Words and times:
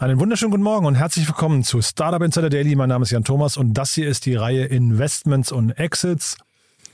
Einen 0.00 0.18
wunderschönen 0.18 0.50
guten 0.50 0.62
Morgen 0.62 0.86
und 0.86 0.94
herzlich 0.94 1.28
willkommen 1.28 1.62
zu 1.62 1.82
Startup 1.82 2.22
Insider 2.22 2.48
Daily. 2.48 2.74
Mein 2.74 2.88
Name 2.88 3.02
ist 3.02 3.10
Jan 3.10 3.22
Thomas 3.22 3.58
und 3.58 3.74
das 3.74 3.92
hier 3.92 4.08
ist 4.08 4.24
die 4.24 4.34
Reihe 4.34 4.64
Investments 4.64 5.52
und 5.52 5.72
Exits. 5.72 6.38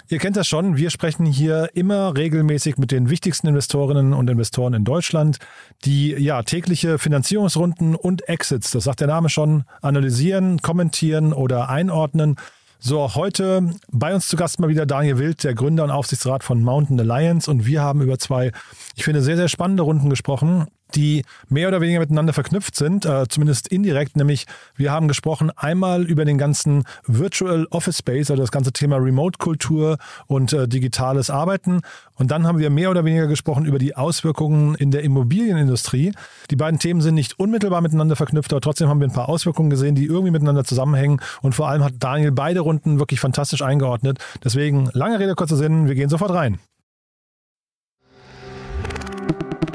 Ihr 0.09 0.19
kennt 0.19 0.37
das 0.37 0.49
schon, 0.49 0.77
wir 0.77 0.91
sprechen 0.91 1.25
hier 1.25 1.71
immer 1.75 2.16
regelmäßig 2.16 2.79
mit 2.79 2.91
den 2.91 3.09
wichtigsten 3.09 3.47
Investorinnen 3.47 4.13
und 4.13 4.29
Investoren 4.29 4.75
in 4.75 4.83
Deutschland, 4.83 5.39
die 5.85 6.15
ja 6.15 6.43
tägliche 6.43 6.99
Finanzierungsrunden 6.99 7.95
und 7.95 8.29
Exits, 8.29 8.73
das 8.73 8.83
sagt 8.83 8.99
der 8.99 9.07
Name 9.07 9.29
schon, 9.29 9.66
analysieren, 9.83 10.61
kommentieren 10.61 11.33
oder 11.33 11.69
einordnen. 11.69 12.35
So, 12.80 13.15
heute 13.15 13.71
bei 13.93 14.16
uns 14.16 14.27
zu 14.27 14.37
Gast 14.37 14.59
mal 14.59 14.69
wieder 14.69 14.85
Daniel 14.85 15.19
Wild, 15.19 15.45
der 15.45 15.55
Gründer 15.55 15.85
und 15.85 15.93
Aufsichtsrat 15.93 16.43
von 16.43 16.61
Mountain 16.61 16.99
Alliance 16.99 17.49
und 17.49 17.66
wir 17.66 17.83
haben 17.83 18.02
über 18.02 18.19
zwei, 18.19 18.51
ich 18.97 19.05
finde, 19.05 19.23
sehr, 19.23 19.37
sehr 19.37 19.49
spannende 19.49 19.85
Runden 19.85 20.11
gesprochen 20.11 20.66
die 20.95 21.25
mehr 21.49 21.69
oder 21.69 21.81
weniger 21.81 22.01
miteinander 22.01 22.33
verknüpft 22.33 22.77
sind, 22.77 23.05
äh, 23.05 23.27
zumindest 23.29 23.69
indirekt. 23.69 24.17
Nämlich 24.17 24.47
wir 24.77 24.93
haben 24.93 25.09
gesprochen 25.09 25.51
einmal 25.57 26.05
über 26.05 26.25
den 26.25 26.39
ganzen 26.39 26.85
Virtual 27.07 27.67
Office 27.71 27.99
Space, 27.99 28.31
also 28.31 28.43
das 28.43 28.53
ganze 28.53 28.73
Thema 28.73 28.97
Remote-Kultur 28.97 29.99
und 30.27 30.52
äh, 30.52 30.69
digitales 30.69 31.30
Arbeiten. 31.30 31.80
Und 32.15 32.30
dann 32.30 32.47
haben 32.47 32.59
wir 32.59 32.71
mehr 32.71 32.91
oder 32.91 33.05
weniger 33.05 33.27
gesprochen 33.27 33.66
über 33.66 33.79
die 33.79 33.97
Auswirkungen 33.97 34.75
in 34.77 34.91
der 34.91 35.02
Immobilienindustrie. 35.02 36.13
Die 36.51 36.57
beiden 36.57 36.79
Themen 36.79 37.01
sind 37.01 37.15
nicht 37.15 37.38
unmittelbar 37.38 37.80
miteinander 37.80 38.16
verknüpft, 38.16 38.53
aber 38.53 38.60
trotzdem 38.60 38.88
haben 38.88 39.01
wir 39.01 39.09
ein 39.09 39.13
paar 39.13 39.29
Auswirkungen 39.29 39.71
gesehen, 39.71 39.95
die 39.95 40.07
irgendwie 40.07 40.30
miteinander 40.30 40.65
zusammenhängen. 40.65 41.21
Und 41.43 41.55
vor 41.55 41.69
allem 41.69 41.82
hat 41.85 41.95
Daniel 41.99 42.32
beide 42.32 42.60
Runden 42.60 42.99
wirklich 42.99 43.21
fantastisch 43.21 43.63
eingeordnet. 43.63 44.19
Deswegen 44.45 44.88
lange 44.93 45.19
Rede, 45.19 45.35
kurzer 45.35 45.57
Sinn, 45.57 45.88
wir 45.88 45.95
gehen 45.95 46.09
sofort 46.09 46.32
rein. 46.32 46.59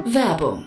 Werbung 0.04 0.66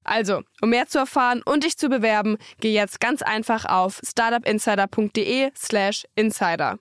Also, 0.03 0.41
um 0.61 0.69
mehr 0.69 0.87
zu 0.87 0.99
erfahren 0.99 1.41
und 1.43 1.63
dich 1.63 1.77
zu 1.77 1.89
bewerben, 1.89 2.37
geh 2.59 2.73
jetzt 2.73 2.99
ganz 2.99 3.21
einfach 3.21 3.65
auf 3.65 4.01
startupinsider.de/slash 4.03 6.05
insider. 6.15 6.79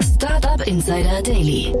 Startup 0.00 0.66
Insider 0.66 1.22
Daily. 1.22 1.72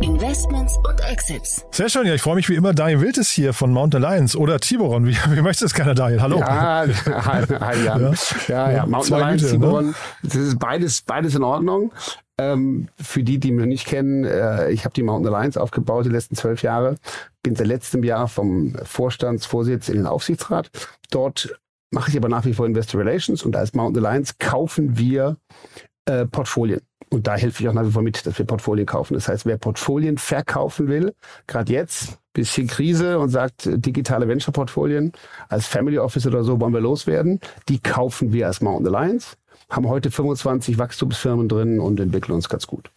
Investments 0.00 0.76
und 0.78 1.00
Exits. 1.10 1.66
Sehr 1.72 1.88
schön, 1.88 2.06
ja, 2.06 2.14
ich 2.14 2.22
freue 2.22 2.36
mich 2.36 2.48
wie 2.48 2.54
immer. 2.54 2.72
Daniel 2.72 3.00
Wild 3.00 3.18
ist 3.18 3.30
hier 3.30 3.52
von 3.52 3.72
Mountain 3.72 4.04
Alliance 4.04 4.38
oder 4.38 4.60
Tiburon. 4.60 5.06
Wie, 5.06 5.16
wie 5.30 5.42
möchtest 5.42 5.62
du 5.62 5.66
es 5.66 5.74
gerne, 5.74 5.94
Daniel? 5.94 6.22
Hallo. 6.22 6.38
Ja, 6.38 6.86
hi, 7.06 7.42
hi 7.42 7.84
Jan. 7.84 8.14
Ja, 8.46 8.70
ja, 8.70 8.70
ja. 8.70 8.86
Mountain 8.86 9.14
Alliance, 9.14 9.44
Güte, 9.44 9.58
ne? 9.58 9.64
Tiburon. 9.66 9.86
Ne? 9.86 9.94
Das 10.22 10.34
ist 10.36 10.58
beides, 10.58 11.02
beides 11.02 11.34
in 11.34 11.42
Ordnung. 11.42 11.92
Ähm, 12.38 12.88
für 13.00 13.24
die, 13.24 13.38
die 13.40 13.50
mich 13.50 13.66
nicht 13.66 13.86
kennen, 13.86 14.24
äh, 14.24 14.70
ich 14.70 14.84
habe 14.84 14.94
die 14.94 15.02
Mountain 15.02 15.34
Alliance 15.34 15.60
aufgebaut 15.60 16.06
die 16.06 16.10
letzten 16.10 16.36
zwölf 16.36 16.62
Jahre. 16.62 16.94
Bin 17.42 17.56
seit 17.56 17.66
letztem 17.66 18.04
Jahr 18.04 18.28
vom 18.28 18.76
Vorstandsvorsitz 18.84 19.88
in 19.88 19.96
den 19.96 20.06
Aufsichtsrat. 20.06 20.70
Dort 21.10 21.58
mache 21.90 22.10
ich 22.10 22.16
aber 22.16 22.28
nach 22.28 22.44
wie 22.44 22.54
vor 22.54 22.66
Investor 22.66 23.00
Relations 23.00 23.42
und 23.42 23.56
als 23.56 23.74
Mountain 23.74 24.06
Alliance 24.06 24.34
kaufen 24.38 24.96
wir 24.96 25.38
äh, 26.04 26.24
Portfolien. 26.26 26.80
Und 27.10 27.26
da 27.26 27.36
helfe 27.36 27.62
ich 27.62 27.68
auch 27.68 27.72
nach 27.72 27.86
wie 27.86 27.90
vor 27.90 28.02
mit, 28.02 28.26
dass 28.26 28.38
wir 28.38 28.44
Portfolien 28.44 28.86
kaufen. 28.86 29.14
Das 29.14 29.28
heißt, 29.28 29.46
wer 29.46 29.56
Portfolien 29.56 30.18
verkaufen 30.18 30.88
will, 30.88 31.14
gerade 31.46 31.72
jetzt, 31.72 32.18
bisschen 32.34 32.66
Krise 32.66 33.18
und 33.18 33.30
sagt, 33.30 33.66
äh, 33.66 33.78
digitale 33.78 34.28
Venture-Portfolien 34.28 35.12
als 35.48 35.66
Family 35.66 35.98
Office 35.98 36.26
oder 36.26 36.44
so 36.44 36.60
wollen 36.60 36.72
wir 36.72 36.80
loswerden, 36.80 37.40
die 37.68 37.80
kaufen 37.80 38.32
wir 38.32 38.46
als 38.46 38.60
Mountain 38.60 38.94
Alliance 38.94 39.36
haben 39.70 39.88
heute 39.88 40.10
25 40.10 40.78
Wachstumsfirmen 40.78 41.48
drin 41.48 41.80
und 41.80 42.00
entwickeln 42.00 42.34
uns 42.34 42.48
ganz 42.48 42.66
gut. 42.66 42.90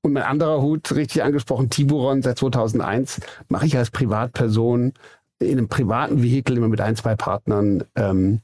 Und 0.00 0.12
mein 0.12 0.22
anderer 0.22 0.60
Hut, 0.60 0.94
richtig 0.94 1.22
angesprochen, 1.22 1.70
Tiburon, 1.70 2.22
seit 2.22 2.38
2001 2.38 3.20
mache 3.48 3.66
ich 3.66 3.76
als 3.76 3.90
Privatperson 3.90 4.92
in 5.38 5.58
einem 5.58 5.68
privaten 5.68 6.22
Vehikel 6.22 6.56
immer 6.56 6.68
mit 6.68 6.80
ein, 6.80 6.96
zwei 6.96 7.16
Partnern 7.16 7.84
ähm, 7.94 8.40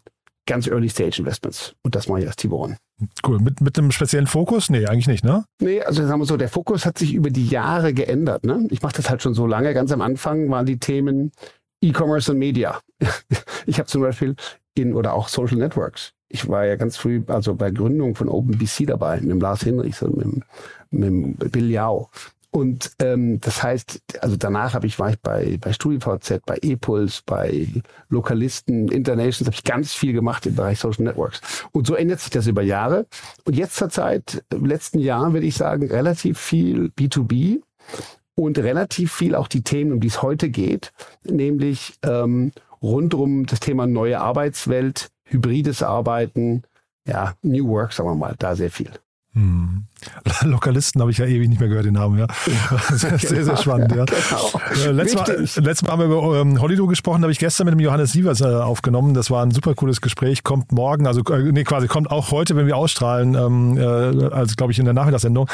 ganz 0.47 0.67
Early 0.67 0.89
Stage 0.89 1.19
Investments. 1.19 1.75
Und 1.83 1.95
das 1.95 2.09
mache 2.09 2.21
ich 2.21 2.27
als 2.27 2.37
Tiburon. 2.37 2.77
Cool. 3.27 3.41
Mit, 3.41 3.61
mit 3.61 3.79
einem 3.79 3.91
speziellen 3.91 4.27
Fokus? 4.27 4.71
Nee, 4.71 4.87
eigentlich 4.87 5.09
nicht, 5.09 5.25
ne? 5.25 5.45
Nee, 5.61 5.83
also 5.83 6.07
sagen 6.07 6.21
wir 6.21 6.27
so, 6.27 6.37
der 6.37 6.49
Fokus 6.49 6.87
hat 6.87 6.99
sich 6.99 7.15
über 7.15 7.31
die 7.31 7.47
Jahre 7.47 7.95
geändert. 7.95 8.45
Ne? 8.45 8.67
Ich 8.71 8.83
mache 8.83 8.97
das 8.97 9.11
halt 9.11 9.23
schon 9.23 9.35
so 9.35 9.47
lange. 9.47 9.75
Ganz 9.75 9.93
am 9.93 10.01
Anfang 10.01 10.51
waren 10.51 10.67
die 10.67 10.79
Themen 10.79 11.33
E-Commerce 11.83 12.33
und 12.33 12.39
Media. 12.39 12.81
Ich 13.67 13.79
habe 13.79 13.87
zum 13.87 14.01
Beispiel 14.01 14.35
in 14.75 14.95
oder 14.95 15.13
auch 15.13 15.29
Social 15.29 15.59
Networks 15.59 16.15
ich 16.31 16.49
war 16.49 16.65
ja 16.65 16.77
ganz 16.77 16.97
früh, 16.97 17.23
also 17.27 17.55
bei 17.57 17.71
Gründung 17.71 18.15
von 18.15 18.29
OpenBC 18.29 18.87
dabei, 18.87 19.21
mit 19.21 19.31
dem 19.31 19.41
Lars 19.41 19.63
Hinrichs 19.63 20.01
und 20.03 20.17
mit, 20.17 20.45
mit 20.91 21.05
dem 21.05 21.35
Bill 21.51 21.71
Yao. 21.71 22.09
Und 22.53 22.93
ähm, 22.99 23.41
das 23.41 23.63
heißt, 23.63 24.03
also 24.21 24.37
danach 24.37 24.75
habe 24.75 24.87
ich 24.87 24.99
war 24.99 25.11
ich 25.11 25.21
bei 25.21 25.57
bei 25.61 25.73
StudiVZ, 25.73 26.41
bei 26.45 26.59
ePuls, 26.63 27.23
bei 27.25 27.69
Lokalisten, 28.09 28.89
Internations, 28.89 29.47
habe 29.47 29.55
ich 29.55 29.63
ganz 29.63 29.93
viel 29.93 30.13
gemacht 30.13 30.47
im 30.47 30.57
Bereich 30.57 30.81
Social 30.81 31.05
Networks. 31.05 31.41
Und 31.71 31.87
so 31.87 31.95
ändert 31.95 32.21
sich 32.21 32.31
das 32.31 32.49
über 32.49 32.63
Jahre. 32.63 33.07
Und 33.45 33.57
jetzt 33.57 33.77
zur 33.77 33.89
Zeit, 33.89 34.45
im 34.53 34.67
letzten 34.67 34.99
Jahr 34.99 35.33
würde 35.33 35.47
ich 35.47 35.55
sagen, 35.55 35.87
relativ 35.89 36.41
viel 36.41 36.91
B2B 36.99 37.61
und 38.35 38.59
relativ 38.59 39.13
viel 39.13 39.37
auch 39.37 39.47
die 39.49 39.63
Themen, 39.63 39.93
um 39.93 40.01
die 40.01 40.09
es 40.09 40.23
heute 40.23 40.51
geht, 40.51 40.93
nämlich 41.25 41.95
ähm, 42.03 42.51
rund 42.83 43.15
um 43.15 43.47
das 43.47 43.61
Thema 43.61 43.87
neue 43.87 44.21
Arbeitswelt, 44.21 45.11
hybrides 45.25 45.83
Arbeiten, 45.83 46.63
ja, 47.07 47.35
New 47.43 47.69
Work, 47.69 47.93
sagen 47.93 48.09
wir 48.09 48.15
mal, 48.15 48.35
da 48.39 48.57
sehr 48.57 48.71
viel. 48.71 48.91
Hm. 49.33 49.85
Lokalisten 50.43 51.01
habe 51.01 51.13
ich 51.13 51.19
ja 51.19 51.27
ewig 51.27 51.49
nicht 51.49 51.61
mehr 51.61 51.69
gehört, 51.69 51.87
den 51.87 51.95
Namen, 51.95 52.19
ja. 52.19 52.27
Sehr, 52.91 53.17
sehr, 53.19 53.45
sehr 53.45 53.57
spannend, 53.57 53.95
ja. 53.95 54.05
Genau. 54.05 54.89
Äh, 54.89 54.91
letztes, 54.91 55.21
Mal, 55.21 55.65
letztes 55.65 55.83
Mal 55.83 55.93
haben 55.93 55.99
wir 56.01 56.07
über 56.07 56.41
ähm, 56.41 56.61
Hollywood 56.61 56.89
gesprochen, 56.89 57.21
da 57.21 57.27
habe 57.27 57.33
ich 57.33 57.39
gestern 57.39 57.67
mit 57.67 57.75
dem 57.75 57.81
Johannes 57.81 58.13
Sievers 58.13 58.41
äh, 58.41 58.47
aufgenommen. 58.47 59.15
Das 59.15 59.31
war 59.31 59.45
ein 59.45 59.53
super 59.53 59.75
cooles 59.75 60.01
Gespräch, 60.01 60.43
kommt 60.43 60.73
morgen, 60.73 61.07
also 61.07 61.23
äh, 61.33 61.53
nee, 61.53 61.63
quasi 61.63 61.87
kommt 61.87 62.11
auch 62.11 62.33
heute, 62.33 62.57
wenn 62.57 62.67
wir 62.67 62.77
ausstrahlen, 62.77 63.35
ähm, 63.35 63.79
äh, 63.79 64.35
also 64.35 64.57
glaube 64.57 64.73
ich 64.73 64.79
in 64.81 64.85
der 64.85 64.95
Nachmittagssendung. 64.95 65.49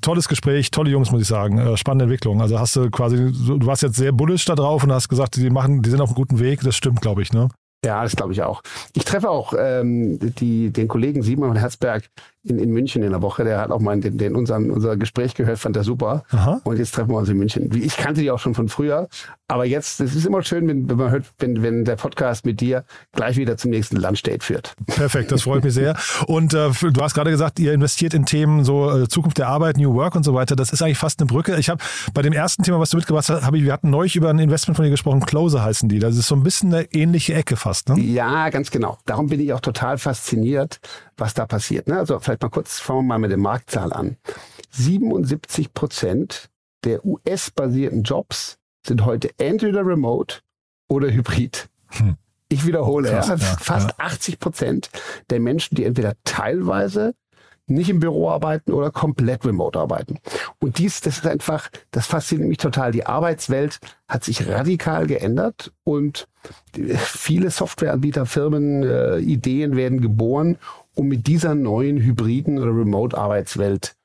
Tolles 0.00 0.28
Gespräch, 0.28 0.72
tolle 0.72 0.90
Jungs, 0.90 1.12
muss 1.12 1.22
ich 1.22 1.28
sagen. 1.28 1.58
Äh, 1.58 1.76
spannende 1.76 2.06
Entwicklung. 2.06 2.42
Also 2.42 2.58
hast 2.58 2.74
du 2.74 2.90
quasi, 2.90 3.16
du 3.16 3.64
warst 3.64 3.82
jetzt 3.82 3.96
sehr 3.96 4.10
bullisch 4.10 4.44
da 4.44 4.56
drauf 4.56 4.82
und 4.82 4.92
hast 4.92 5.08
gesagt, 5.08 5.36
die 5.36 5.50
machen, 5.50 5.82
die 5.82 5.90
sind 5.90 6.00
auf 6.00 6.08
einem 6.08 6.16
guten 6.16 6.40
Weg. 6.40 6.62
Das 6.62 6.74
stimmt, 6.74 7.00
glaube 7.00 7.22
ich, 7.22 7.32
ne? 7.32 7.48
Ja, 7.84 8.02
das 8.02 8.14
glaube 8.14 8.32
ich 8.32 8.42
auch. 8.42 8.62
Ich 8.94 9.04
treffe 9.04 9.30
auch 9.30 9.54
ähm, 9.58 10.18
die, 10.20 10.70
den 10.70 10.86
Kollegen 10.86 11.22
Simon 11.22 11.56
Herzberg 11.56 12.10
in, 12.42 12.58
in 12.58 12.70
München 12.70 13.02
in 13.02 13.10
der 13.10 13.22
Woche. 13.22 13.44
Der 13.44 13.60
hat 13.60 13.70
auch 13.70 13.80
mal 13.80 13.98
den, 14.00 14.16
den 14.18 14.34
unseren, 14.34 14.70
unser 14.70 14.96
Gespräch 14.96 15.34
gehört, 15.34 15.58
fand 15.58 15.76
er 15.76 15.84
super. 15.84 16.24
Aha. 16.30 16.60
Und 16.64 16.78
jetzt 16.78 16.94
treffen 16.94 17.10
wir 17.10 17.18
uns 17.18 17.28
in 17.28 17.36
München. 17.36 17.70
Ich 17.74 17.96
kannte 17.96 18.20
die 18.22 18.30
auch 18.30 18.38
schon 18.38 18.54
von 18.54 18.68
früher. 18.68 19.08
Aber 19.48 19.64
jetzt, 19.64 20.00
es 20.00 20.14
ist 20.14 20.26
immer 20.26 20.42
schön, 20.42 20.68
wenn, 20.68 20.88
wenn 20.88 20.96
man 20.96 21.10
hört, 21.10 21.24
wenn, 21.38 21.62
wenn 21.62 21.84
der 21.84 21.96
Podcast 21.96 22.46
mit 22.46 22.60
dir 22.60 22.84
gleich 23.12 23.36
wieder 23.36 23.56
zum 23.56 23.70
nächsten 23.72 23.96
Landstate 23.96 24.44
führt. 24.44 24.74
Perfekt, 24.86 25.32
das 25.32 25.42
freut 25.42 25.64
mich 25.64 25.74
sehr. 25.74 25.96
Und 26.26 26.54
äh, 26.54 26.70
du 26.70 27.00
hast 27.02 27.14
gerade 27.14 27.30
gesagt, 27.30 27.58
ihr 27.58 27.72
investiert 27.72 28.14
in 28.14 28.26
Themen 28.26 28.64
so 28.64 28.90
äh, 28.90 29.08
Zukunft 29.08 29.38
der 29.38 29.48
Arbeit, 29.48 29.76
New 29.76 29.92
Work 29.94 30.14
und 30.14 30.24
so 30.24 30.34
weiter. 30.34 30.54
Das 30.54 30.72
ist 30.72 30.82
eigentlich 30.82 30.98
fast 30.98 31.20
eine 31.20 31.26
Brücke. 31.26 31.56
Ich 31.56 31.68
habe 31.68 31.82
bei 32.14 32.22
dem 32.22 32.32
ersten 32.32 32.62
Thema, 32.62 32.78
was 32.78 32.90
du 32.90 32.96
mitgebracht 32.96 33.28
hast, 33.28 33.44
hab 33.44 33.54
ich, 33.54 33.64
wir 33.64 33.72
hatten 33.72 33.90
neulich 33.90 34.14
über 34.14 34.30
ein 34.30 34.38
Investment 34.38 34.76
von 34.76 34.84
dir 34.84 34.90
gesprochen, 34.90 35.20
Closer 35.20 35.64
heißen 35.64 35.88
die. 35.88 35.98
Das 35.98 36.16
ist 36.16 36.28
so 36.28 36.36
ein 36.36 36.44
bisschen 36.44 36.72
eine 36.72 36.84
ähnliche 36.92 37.34
Ecke 37.34 37.56
fast. 37.56 37.88
Ne? 37.88 38.00
Ja, 38.00 38.48
ganz 38.50 38.70
genau. 38.70 38.98
Darum 39.04 39.26
bin 39.26 39.40
ich 39.40 39.52
auch 39.52 39.60
total 39.60 39.98
fasziniert, 39.98 40.80
was 41.20 41.34
da 41.34 41.46
passiert. 41.46 41.88
Ne? 41.88 41.98
Also 41.98 42.18
vielleicht 42.18 42.42
mal 42.42 42.48
kurz, 42.48 42.80
fangen 42.80 43.00
wir 43.00 43.14
mal 43.14 43.18
mit 43.18 43.30
der 43.30 43.38
Marktzahl 43.38 43.92
an. 43.92 44.16
77 44.70 45.74
Prozent 45.74 46.50
der 46.84 47.04
US-basierten 47.04 48.02
Jobs 48.02 48.58
sind 48.86 49.04
heute 49.04 49.30
entweder 49.38 49.84
remote 49.84 50.40
oder 50.88 51.10
Hybrid. 51.10 51.68
Hm. 51.88 52.16
Ich 52.48 52.66
wiederhole, 52.66 53.10
Krass, 53.10 53.28
ja, 53.28 53.36
fast 53.36 53.90
ja. 53.90 53.94
80 53.98 54.40
Prozent 54.40 54.90
der 55.30 55.38
Menschen, 55.40 55.76
die 55.76 55.84
entweder 55.84 56.14
teilweise 56.24 57.14
nicht 57.70 57.88
im 57.88 58.00
Büro 58.00 58.28
arbeiten 58.28 58.72
oder 58.72 58.90
komplett 58.90 59.44
remote 59.44 59.78
arbeiten. 59.78 60.18
Und 60.58 60.78
dies, 60.78 61.00
das 61.00 61.18
ist 61.18 61.26
einfach, 61.26 61.70
das 61.92 62.06
fasziniert 62.06 62.48
mich 62.48 62.58
total. 62.58 62.90
Die 62.90 63.06
Arbeitswelt 63.06 63.78
hat 64.08 64.24
sich 64.24 64.48
radikal 64.48 65.06
geändert 65.06 65.72
und 65.84 66.26
viele 66.96 67.50
Softwareanbieter, 67.50 68.26
Firmen, 68.26 68.82
äh, 68.82 69.18
Ideen 69.18 69.76
werden 69.76 70.00
geboren, 70.00 70.58
um 71.00 71.08
mit 71.08 71.26
dieser 71.26 71.54
neuen 71.54 71.96
hybriden 71.96 72.58
oder 72.58 72.76
Remote-Arbeitswelt 72.76 73.96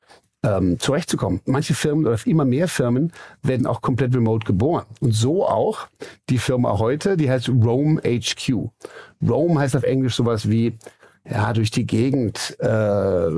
ähm, 0.44 0.80
zurechtzukommen. 0.80 1.42
Manche 1.46 1.74
Firmen 1.74 2.06
oder 2.06 2.18
immer 2.26 2.46
mehr 2.46 2.70
Firmen 2.70 3.12
werden 3.42 3.68
auch 3.68 3.82
komplett 3.82 4.16
remote 4.16 4.46
geboren. 4.46 4.86
Und 5.02 5.12
so 5.12 5.46
auch 5.46 5.88
die 6.30 6.38
Firma 6.38 6.80
heute, 6.80 7.18
die 7.18 7.30
heißt 7.30 7.50
Rome 7.50 8.02
HQ. 8.02 8.70
Rome 9.28 9.60
heißt 9.60 9.76
auf 9.76 9.84
Englisch 9.84 10.16
sowas 10.16 10.50
wie 10.50 10.78
ja, 11.30 11.52
durch 11.52 11.70
die 11.70 11.86
Gegend 11.86 12.56
äh, 12.60 13.30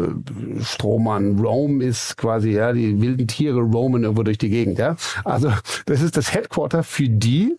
stromern. 0.62 1.39
Rome 1.39 1.83
ist 1.83 2.15
quasi, 2.18 2.51
ja, 2.51 2.74
die 2.74 3.01
wilden 3.01 3.27
Tiere 3.27 3.62
roamen 3.62 4.04
irgendwo 4.04 4.24
durch 4.24 4.38
die 4.38 4.50
Gegend, 4.50 4.77
ja. 4.77 4.98
Also 5.24 5.51
das 5.88 6.01
ist 6.01 6.15
das 6.15 6.31
Headquarter 6.31 6.83
für 6.83 7.09
die, 7.09 7.57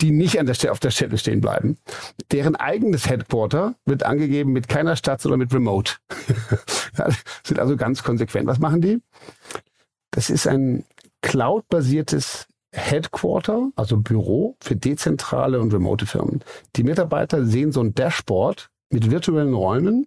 die 0.00 0.10
nicht 0.10 0.38
an 0.38 0.46
der 0.46 0.72
auf 0.72 0.80
der 0.80 0.90
Stelle 0.90 1.18
stehen 1.18 1.40
bleiben. 1.40 1.76
Deren 2.30 2.56
eigenes 2.56 3.08
Headquarter 3.08 3.74
wird 3.84 4.04
angegeben 4.04 4.52
mit 4.52 4.68
keiner 4.68 4.96
Stadt, 4.96 5.20
sondern 5.20 5.40
mit 5.40 5.52
Remote. 5.52 5.94
sind 7.44 7.58
also 7.58 7.76
ganz 7.76 8.02
konsequent. 8.02 8.46
Was 8.46 8.58
machen 8.58 8.80
die? 8.80 9.00
Das 10.10 10.30
ist 10.30 10.46
ein 10.46 10.84
cloud-basiertes 11.22 12.46
Headquarter, 12.72 13.70
also 13.76 13.96
Büro 13.96 14.56
für 14.60 14.76
dezentrale 14.76 15.60
und 15.60 15.72
remote 15.72 16.06
Firmen. 16.06 16.44
Die 16.76 16.84
Mitarbeiter 16.84 17.44
sehen 17.44 17.72
so 17.72 17.80
ein 17.80 17.94
Dashboard 17.94 18.70
mit 18.90 19.10
virtuellen 19.10 19.54
Räumen 19.54 20.06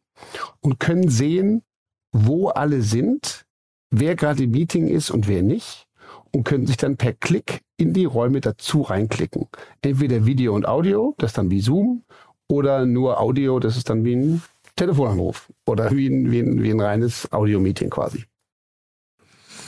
und 0.62 0.80
können 0.80 1.10
sehen, 1.10 1.64
wo 2.12 2.50
alle 2.50 2.82
sind, 2.82 3.46
wer 3.90 4.16
gerade 4.16 4.44
im 4.44 4.52
Meeting 4.52 4.88
ist 4.88 5.12
und 5.12 5.28
wer 5.28 5.44
nicht 5.44 5.88
und 6.32 6.44
können 6.44 6.68
sich 6.68 6.78
dann 6.78 6.98
per 6.98 7.14
Klick 7.14 7.62
in 7.82 7.94
die 7.94 8.06
Räume 8.06 8.42
dazu 8.42 8.82
reinklicken. 8.84 9.48
Entweder 9.82 10.26
Video 10.26 10.54
und 10.54 10.68
Audio, 10.68 11.16
das 11.18 11.32
ist 11.32 11.38
dann 11.40 11.50
wie 11.50 11.62
Zoom, 11.62 12.04
oder 12.48 12.86
nur 12.86 13.20
Audio, 13.20 13.60
das 13.60 13.76
ist 13.76 13.90
dann 13.90 14.06
wie 14.06 14.16
ein 14.16 14.42
Telefonanruf 14.76 15.50
oder 15.66 15.90
wie 15.92 16.08
ein, 16.08 16.32
wie 16.32 16.40
ein, 16.40 16.62
wie 16.62 16.70
ein 16.70 16.80
reines 16.80 17.32
Audio-Meeting 17.32 17.90
quasi. 17.90 18.26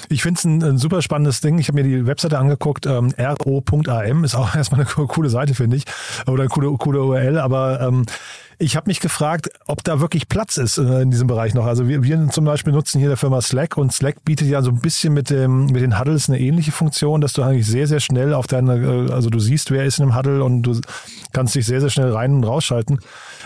Ich 0.09 0.21
finde 0.21 0.37
es 0.37 0.45
ein, 0.45 0.63
ein, 0.63 0.77
super 0.77 1.01
spannendes 1.01 1.41
Ding. 1.41 1.57
Ich 1.57 1.69
habe 1.69 1.81
mir 1.81 1.89
die 1.89 2.05
Webseite 2.05 2.37
angeguckt. 2.37 2.85
Ähm, 2.85 3.13
ro.am 3.45 4.23
ist 4.23 4.35
auch 4.35 4.55
erstmal 4.55 4.81
eine 4.81 5.07
coole 5.07 5.29
Seite, 5.29 5.55
finde 5.55 5.77
ich. 5.77 5.85
Oder 6.27 6.43
eine 6.43 6.49
coole, 6.49 6.75
coole 6.77 7.03
URL. 7.03 7.39
Aber 7.39 7.81
ähm, 7.81 8.05
ich 8.59 8.75
habe 8.75 8.89
mich 8.89 8.99
gefragt, 8.99 9.49
ob 9.65 9.83
da 9.83 9.99
wirklich 9.99 10.27
Platz 10.27 10.57
ist 10.57 10.77
äh, 10.77 11.01
in 11.01 11.11
diesem 11.11 11.27
Bereich 11.27 11.53
noch. 11.53 11.65
Also 11.65 11.87
wir, 11.87 12.03
wir 12.03 12.29
zum 12.29 12.45
Beispiel 12.45 12.73
nutzen 12.73 12.99
hier 12.99 13.07
der 13.07 13.17
Firma 13.17 13.41
Slack 13.41 13.77
und 13.77 13.91
Slack 13.91 14.23
bietet 14.23 14.47
ja 14.47 14.61
so 14.61 14.71
ein 14.71 14.79
bisschen 14.79 15.13
mit 15.13 15.29
dem 15.29 15.67
mit 15.67 15.81
den 15.81 15.99
Huddles 15.99 16.29
eine 16.29 16.39
ähnliche 16.39 16.71
Funktion, 16.71 17.21
dass 17.21 17.33
du 17.33 17.43
eigentlich 17.43 17.67
sehr 17.67 17.87
sehr 17.87 17.99
schnell 17.99 18.33
auf 18.33 18.47
deine, 18.47 18.75
äh, 18.75 19.11
also 19.11 19.29
du 19.29 19.39
siehst, 19.39 19.71
wer 19.71 19.85
ist 19.85 19.99
in 19.99 20.03
einem 20.03 20.15
Huddle 20.17 20.43
und 20.43 20.63
du 20.63 20.79
kannst 21.31 21.55
dich 21.55 21.65
sehr 21.65 21.81
sehr 21.81 21.89
schnell 21.89 22.11
rein 22.11 22.33
und 22.35 22.43
rausschalten. 22.43 22.99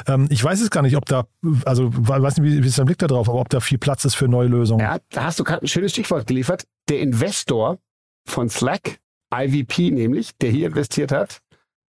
Ähm, 0.07 0.27
ich 0.29 0.43
weiß 0.43 0.61
es 0.61 0.69
gar 0.69 0.81
nicht, 0.81 0.97
ob 0.97 1.05
da, 1.05 1.25
also 1.65 1.89
weiß 1.93 2.37
nicht, 2.37 2.45
wie, 2.45 2.63
wie 2.63 2.67
ist 2.67 2.77
dein 2.77 2.85
Blick 2.85 2.97
da 2.97 3.07
drauf, 3.07 3.29
aber 3.29 3.39
ob 3.39 3.49
da 3.49 3.59
viel 3.59 3.77
Platz 3.77 4.05
ist 4.05 4.15
für 4.15 4.27
neue 4.27 4.47
Lösungen. 4.47 4.81
Ja, 4.81 4.97
da 5.11 5.25
hast 5.25 5.39
du 5.39 5.43
gerade 5.43 5.65
ein 5.65 5.67
schönes 5.67 5.91
Stichwort 5.91 6.27
geliefert. 6.27 6.65
Der 6.89 6.99
Investor 6.99 7.77
von 8.25 8.49
Slack, 8.49 8.99
IVP 9.33 9.91
nämlich, 9.91 10.37
der 10.37 10.51
hier 10.51 10.67
investiert 10.67 11.11
hat, 11.11 11.41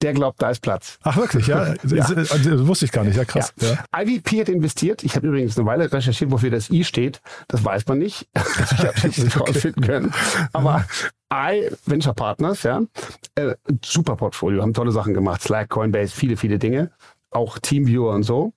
der 0.04 0.12
glaubt, 0.12 0.40
da 0.42 0.50
ist 0.50 0.60
Platz. 0.60 0.98
Ach 1.02 1.16
wirklich, 1.16 1.46
ja? 1.46 1.68
ja. 1.74 1.74
Das, 1.84 2.14
das, 2.14 2.66
wusste 2.66 2.84
ich 2.84 2.92
gar 2.92 3.04
nicht, 3.04 3.16
ja 3.16 3.24
krass. 3.24 3.54
Ja. 3.58 3.78
Ja. 3.94 4.02
IVP 4.02 4.42
hat 4.42 4.48
investiert. 4.50 5.02
Ich 5.02 5.16
habe 5.16 5.26
übrigens 5.26 5.58
eine 5.58 5.66
Weile 5.66 5.90
recherchiert, 5.90 6.30
wofür 6.30 6.50
das 6.50 6.70
I 6.70 6.84
steht. 6.84 7.22
Das 7.48 7.64
weiß 7.64 7.86
man 7.86 7.98
nicht. 7.98 8.28
ich 8.34 8.78
habe 8.78 8.92
es 8.96 9.18
nicht 9.18 9.36
okay. 9.40 9.50
rausfinden 9.50 9.82
können. 9.82 10.14
Aber 10.52 10.84
I 11.32 11.70
Venture 11.86 12.14
Partners, 12.14 12.62
ja, 12.64 12.82
äh, 13.34 13.54
super 13.82 14.16
Portfolio, 14.16 14.62
haben 14.62 14.74
tolle 14.74 14.92
Sachen 14.92 15.14
gemacht. 15.14 15.42
Slack, 15.42 15.70
Coinbase, 15.70 16.14
viele, 16.14 16.36
viele 16.36 16.58
Dinge. 16.58 16.90
Auch 17.30 17.58
Teamviewer 17.58 18.12
und 18.12 18.24
so. 18.24 18.52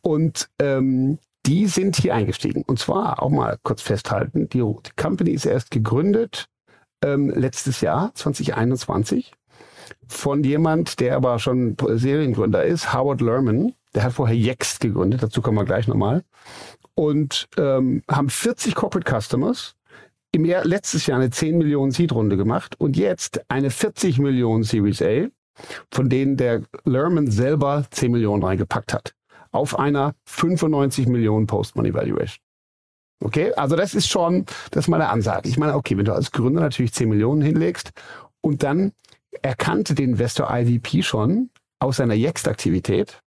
Und 0.00 0.48
ähm, 0.60 1.18
die 1.44 1.66
sind 1.66 1.96
hier 1.96 2.14
eingestiegen. 2.14 2.62
Und 2.66 2.78
zwar 2.78 3.20
auch 3.20 3.30
mal 3.30 3.58
kurz 3.64 3.82
festhalten, 3.82 4.48
die, 4.48 4.60
die 4.60 4.90
Company 4.96 5.32
ist 5.32 5.44
erst 5.44 5.72
gegründet 5.72 6.46
ähm, 7.04 7.30
letztes 7.30 7.80
Jahr, 7.80 8.12
2021 8.14 9.32
von 10.06 10.44
jemand, 10.44 11.00
der 11.00 11.16
aber 11.16 11.38
schon 11.38 11.76
Seriengründer 11.80 12.64
ist, 12.64 12.92
Howard 12.92 13.20
Lerman. 13.20 13.74
Der 13.94 14.04
hat 14.04 14.12
vorher 14.12 14.36
Yext 14.36 14.80
gegründet, 14.80 15.22
dazu 15.22 15.40
kommen 15.40 15.56
wir 15.56 15.64
gleich 15.64 15.86
nochmal. 15.86 16.24
Und 16.94 17.48
ähm, 17.56 18.02
haben 18.10 18.28
40 18.28 18.74
Corporate 18.74 19.20
Customers, 19.20 19.76
im 20.34 20.44
Jahr, 20.44 20.64
letztes 20.64 21.06
Jahr 21.06 21.18
eine 21.18 21.30
10 21.30 21.58
Millionen 21.58 21.92
Seed-Runde 21.92 22.36
gemacht 22.36 22.74
und 22.80 22.96
jetzt 22.96 23.40
eine 23.48 23.70
40 23.70 24.18
Millionen 24.18 24.64
Series 24.64 25.00
A, 25.00 25.28
von 25.92 26.08
denen 26.08 26.36
der 26.36 26.62
Lerman 26.84 27.30
selber 27.30 27.86
10 27.88 28.10
Millionen 28.10 28.42
reingepackt 28.42 28.92
hat. 28.92 29.14
Auf 29.52 29.78
einer 29.78 30.14
95 30.24 31.06
Millionen 31.06 31.46
Post-Money 31.46 31.94
Valuation. 31.94 32.42
Okay, 33.22 33.52
also 33.54 33.76
das 33.76 33.94
ist 33.94 34.08
schon, 34.08 34.44
das 34.72 34.84
ist 34.84 34.88
meine 34.88 35.08
Ansage. 35.08 35.48
Ich 35.48 35.56
meine, 35.56 35.76
okay, 35.76 35.96
wenn 35.96 36.04
du 36.04 36.12
als 36.12 36.32
Gründer 36.32 36.60
natürlich 36.60 36.92
10 36.92 37.08
Millionen 37.08 37.40
hinlegst 37.40 37.92
und 38.40 38.64
dann 38.64 38.92
erkannte 39.42 39.94
den 39.94 40.10
Investor 40.10 40.48
IVP 40.50 41.02
schon 41.02 41.50
aus 41.80 41.96
seiner 41.96 42.14
Yext-Aktivität. 42.14 43.20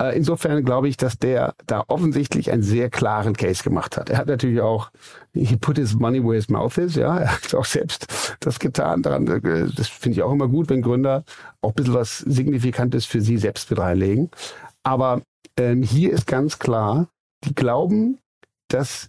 Äh, 0.00 0.16
insofern 0.16 0.64
glaube 0.64 0.88
ich, 0.88 0.96
dass 0.96 1.18
der 1.18 1.54
da 1.66 1.84
offensichtlich 1.88 2.50
einen 2.50 2.62
sehr 2.62 2.90
klaren 2.90 3.34
Case 3.34 3.62
gemacht 3.62 3.96
hat. 3.96 4.10
Er 4.10 4.18
hat 4.18 4.26
natürlich 4.26 4.60
auch, 4.60 4.90
he 5.32 5.56
put 5.56 5.76
his 5.76 5.94
money 5.94 6.22
where 6.22 6.34
his 6.34 6.48
mouth 6.48 6.76
is, 6.78 6.96
ja, 6.96 7.18
er 7.18 7.32
hat 7.34 7.54
auch 7.54 7.64
selbst 7.64 8.36
das 8.40 8.58
getan. 8.58 9.02
Daran, 9.02 9.26
äh, 9.26 9.68
das 9.74 9.88
finde 9.88 10.16
ich 10.16 10.22
auch 10.22 10.32
immer 10.32 10.48
gut, 10.48 10.68
wenn 10.70 10.82
Gründer 10.82 11.24
auch 11.60 11.70
ein 11.70 11.74
bisschen 11.74 11.94
was 11.94 12.18
Signifikantes 12.18 13.06
für 13.06 13.20
sie 13.20 13.38
selbst 13.38 13.70
mit 13.70 13.78
reinlegen. 13.78 14.30
Aber 14.82 15.22
ähm, 15.56 15.82
hier 15.82 16.12
ist 16.12 16.26
ganz 16.26 16.58
klar, 16.58 17.08
die 17.44 17.54
glauben, 17.54 18.18
dass 18.68 19.08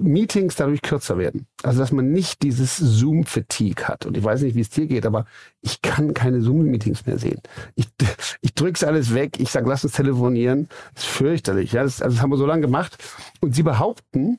Meetings 0.00 0.56
dadurch 0.56 0.82
kürzer 0.82 1.16
werden. 1.18 1.46
Also 1.62 1.78
dass 1.78 1.92
man 1.92 2.10
nicht 2.12 2.42
dieses 2.42 2.76
Zoom-Fatigue 2.76 3.88
hat. 3.88 4.04
Und 4.04 4.16
ich 4.16 4.24
weiß 4.24 4.42
nicht, 4.42 4.56
wie 4.56 4.60
es 4.60 4.70
dir 4.70 4.86
geht, 4.86 5.06
aber 5.06 5.24
ich 5.62 5.80
kann 5.80 6.12
keine 6.12 6.42
Zoom-Meetings 6.42 7.06
mehr 7.06 7.18
sehen. 7.18 7.40
Ich, 7.74 7.88
ich 8.42 8.54
drücke 8.54 8.86
alles 8.86 9.14
weg, 9.14 9.40
ich 9.40 9.50
sage, 9.50 9.68
lass 9.68 9.84
uns 9.84 9.94
telefonieren. 9.94 10.68
Das 10.94 11.04
ist 11.04 11.10
fürchterlich. 11.10 11.72
Ja? 11.72 11.82
Das, 11.82 12.02
also 12.02 12.14
das 12.14 12.22
haben 12.22 12.30
wir 12.30 12.36
so 12.36 12.46
lange 12.46 12.62
gemacht. 12.62 13.02
Und 13.40 13.54
sie 13.54 13.62
behaupten, 13.62 14.38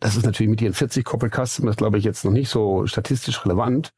das 0.00 0.16
ist 0.16 0.24
natürlich 0.24 0.50
mit 0.50 0.62
ihren 0.62 0.74
40 0.74 1.04
Corporate 1.04 1.46
Customers, 1.46 1.76
glaube 1.76 1.98
ich, 1.98 2.04
jetzt 2.04 2.24
noch 2.24 2.32
nicht 2.32 2.48
so 2.48 2.86
statistisch 2.86 3.44
relevant, 3.44 3.92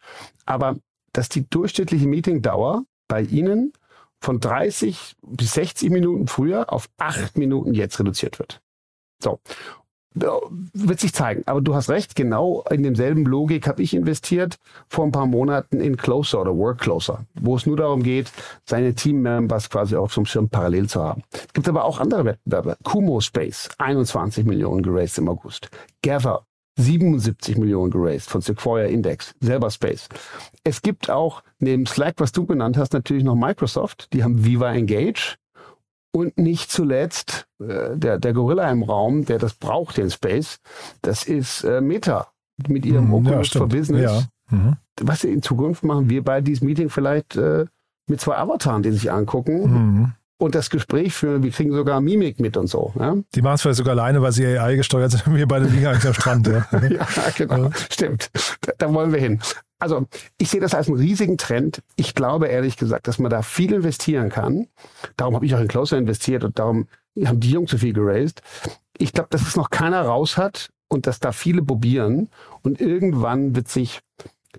aber 0.46 0.76
dass 1.12 1.28
die 1.28 1.48
durchschnittliche 1.48 2.06
Meetingdauer 2.06 2.84
bei 3.08 3.22
ihnen 3.22 3.72
von 4.20 4.38
30 4.38 5.16
bis 5.22 5.54
60 5.54 5.90
Minuten 5.90 6.26
früher 6.26 6.72
auf 6.72 6.88
8 6.98 7.38
Minuten 7.38 7.74
jetzt 7.74 7.98
reduziert 7.98 8.38
wird. 8.38 8.60
So 9.22 9.40
wird 10.14 11.00
sich 11.00 11.12
zeigen. 11.12 11.42
Aber 11.46 11.60
du 11.60 11.74
hast 11.74 11.88
recht, 11.88 12.16
genau 12.16 12.64
in 12.70 12.82
demselben 12.82 13.24
Logik 13.24 13.66
habe 13.68 13.82
ich 13.82 13.94
investiert 13.94 14.56
vor 14.88 15.04
ein 15.04 15.12
paar 15.12 15.26
Monaten 15.26 15.80
in 15.80 15.96
Closer 15.96 16.40
oder 16.40 16.56
Work 16.56 16.80
Closer, 16.80 17.24
wo 17.34 17.56
es 17.56 17.66
nur 17.66 17.76
darum 17.76 18.02
geht, 18.02 18.32
seine 18.64 18.94
Team-Members 18.94 19.70
quasi 19.70 19.96
auf 19.96 20.16
einem 20.16 20.26
Schirm 20.26 20.48
parallel 20.48 20.88
zu 20.88 21.02
haben. 21.02 21.22
Es 21.32 21.52
gibt 21.52 21.68
aber 21.68 21.84
auch 21.84 22.00
andere 22.00 22.24
Wettbewerbe. 22.24 22.76
Kumo 22.82 23.20
Space, 23.20 23.68
21 23.78 24.44
Millionen 24.44 24.82
geraced 24.82 25.18
im 25.18 25.28
August. 25.28 25.70
Gather, 26.02 26.44
77 26.76 27.58
Millionen 27.58 27.90
geraced 27.90 28.30
von 28.30 28.40
Sequoia 28.40 28.86
Index, 28.86 29.34
selber 29.40 29.70
Space. 29.70 30.08
Es 30.64 30.82
gibt 30.82 31.10
auch 31.10 31.42
neben 31.58 31.86
Slack, 31.86 32.14
was 32.18 32.32
du 32.32 32.46
genannt 32.46 32.76
hast, 32.76 32.92
natürlich 32.92 33.24
noch 33.24 33.34
Microsoft. 33.34 34.12
Die 34.12 34.24
haben 34.24 34.44
Viva 34.44 34.72
Engage. 34.72 35.36
Und 36.12 36.38
nicht 36.38 36.70
zuletzt 36.70 37.46
äh, 37.60 37.96
der, 37.96 38.18
der 38.18 38.32
Gorilla 38.32 38.70
im 38.70 38.82
Raum, 38.82 39.24
der 39.24 39.38
das 39.38 39.54
braucht, 39.54 39.96
den 39.96 40.10
Space, 40.10 40.58
das 41.02 41.24
ist 41.24 41.62
äh, 41.64 41.80
Meta 41.80 42.28
mit 42.68 42.84
ihrem 42.84 43.06
mhm, 43.06 43.14
Oculus 43.14 43.54
ja, 43.54 43.58
for 43.58 43.68
Business. 43.68 44.28
Ja. 44.50 44.56
Mhm. 44.56 44.76
Was 45.00 45.24
in 45.24 45.42
Zukunft 45.42 45.84
machen 45.84 46.10
wir 46.10 46.24
bei 46.24 46.40
diesem 46.40 46.66
Meeting 46.66 46.90
vielleicht 46.90 47.36
äh, 47.36 47.66
mit 48.08 48.20
zwei 48.20 48.36
Avataren, 48.36 48.82
die 48.82 48.90
sich 48.90 49.10
angucken. 49.10 49.62
Mhm. 49.62 50.12
Und 50.40 50.54
das 50.54 50.70
Gespräch 50.70 51.12
führen, 51.12 51.42
wir 51.42 51.50
kriegen 51.50 51.70
sogar 51.70 52.00
Mimik 52.00 52.40
mit 52.40 52.56
und 52.56 52.66
so. 52.66 52.94
Ja? 52.98 53.14
Die 53.34 53.42
machen 53.42 53.56
es 53.56 53.62
vielleicht 53.62 53.76
sogar 53.76 53.92
alleine, 53.92 54.22
weil 54.22 54.32
sie 54.32 54.46
AI 54.46 54.76
gesteuert 54.76 55.10
sind. 55.10 55.34
Wir 55.34 55.46
beide 55.46 55.66
liegen 55.66 55.86
eigentlich 55.86 56.06
am 56.06 56.14
Strand. 56.14 56.46
Ja, 56.46 56.66
ja 56.72 57.02
genau. 57.36 57.64
Ja. 57.64 57.70
Stimmt. 57.90 58.30
Da, 58.62 58.72
da 58.78 58.94
wollen 58.94 59.12
wir 59.12 59.20
hin. 59.20 59.38
Also 59.78 60.06
ich 60.38 60.48
sehe 60.48 60.60
das 60.62 60.74
als 60.74 60.88
einen 60.88 60.96
riesigen 60.96 61.36
Trend. 61.36 61.82
Ich 61.96 62.14
glaube 62.14 62.46
ehrlich 62.46 62.78
gesagt, 62.78 63.06
dass 63.06 63.18
man 63.18 63.30
da 63.30 63.42
viel 63.42 63.74
investieren 63.74 64.30
kann. 64.30 64.66
Darum 65.18 65.34
habe 65.34 65.44
ich 65.44 65.54
auch 65.54 65.60
in 65.60 65.68
Closer 65.68 65.98
investiert 65.98 66.42
und 66.42 66.58
darum 66.58 66.88
haben 67.22 67.40
die 67.40 67.50
Jungs 67.50 67.70
so 67.70 67.76
viel 67.76 67.92
geraced. 67.92 68.40
Ich 68.96 69.12
glaube, 69.12 69.28
dass 69.30 69.42
es 69.42 69.56
noch 69.56 69.68
keiner 69.68 70.00
raus 70.00 70.38
hat 70.38 70.70
und 70.88 71.06
dass 71.06 71.20
da 71.20 71.32
viele 71.32 71.62
probieren 71.62 72.30
und 72.62 72.80
irgendwann 72.80 73.54
wird 73.54 73.68
sich 73.68 74.00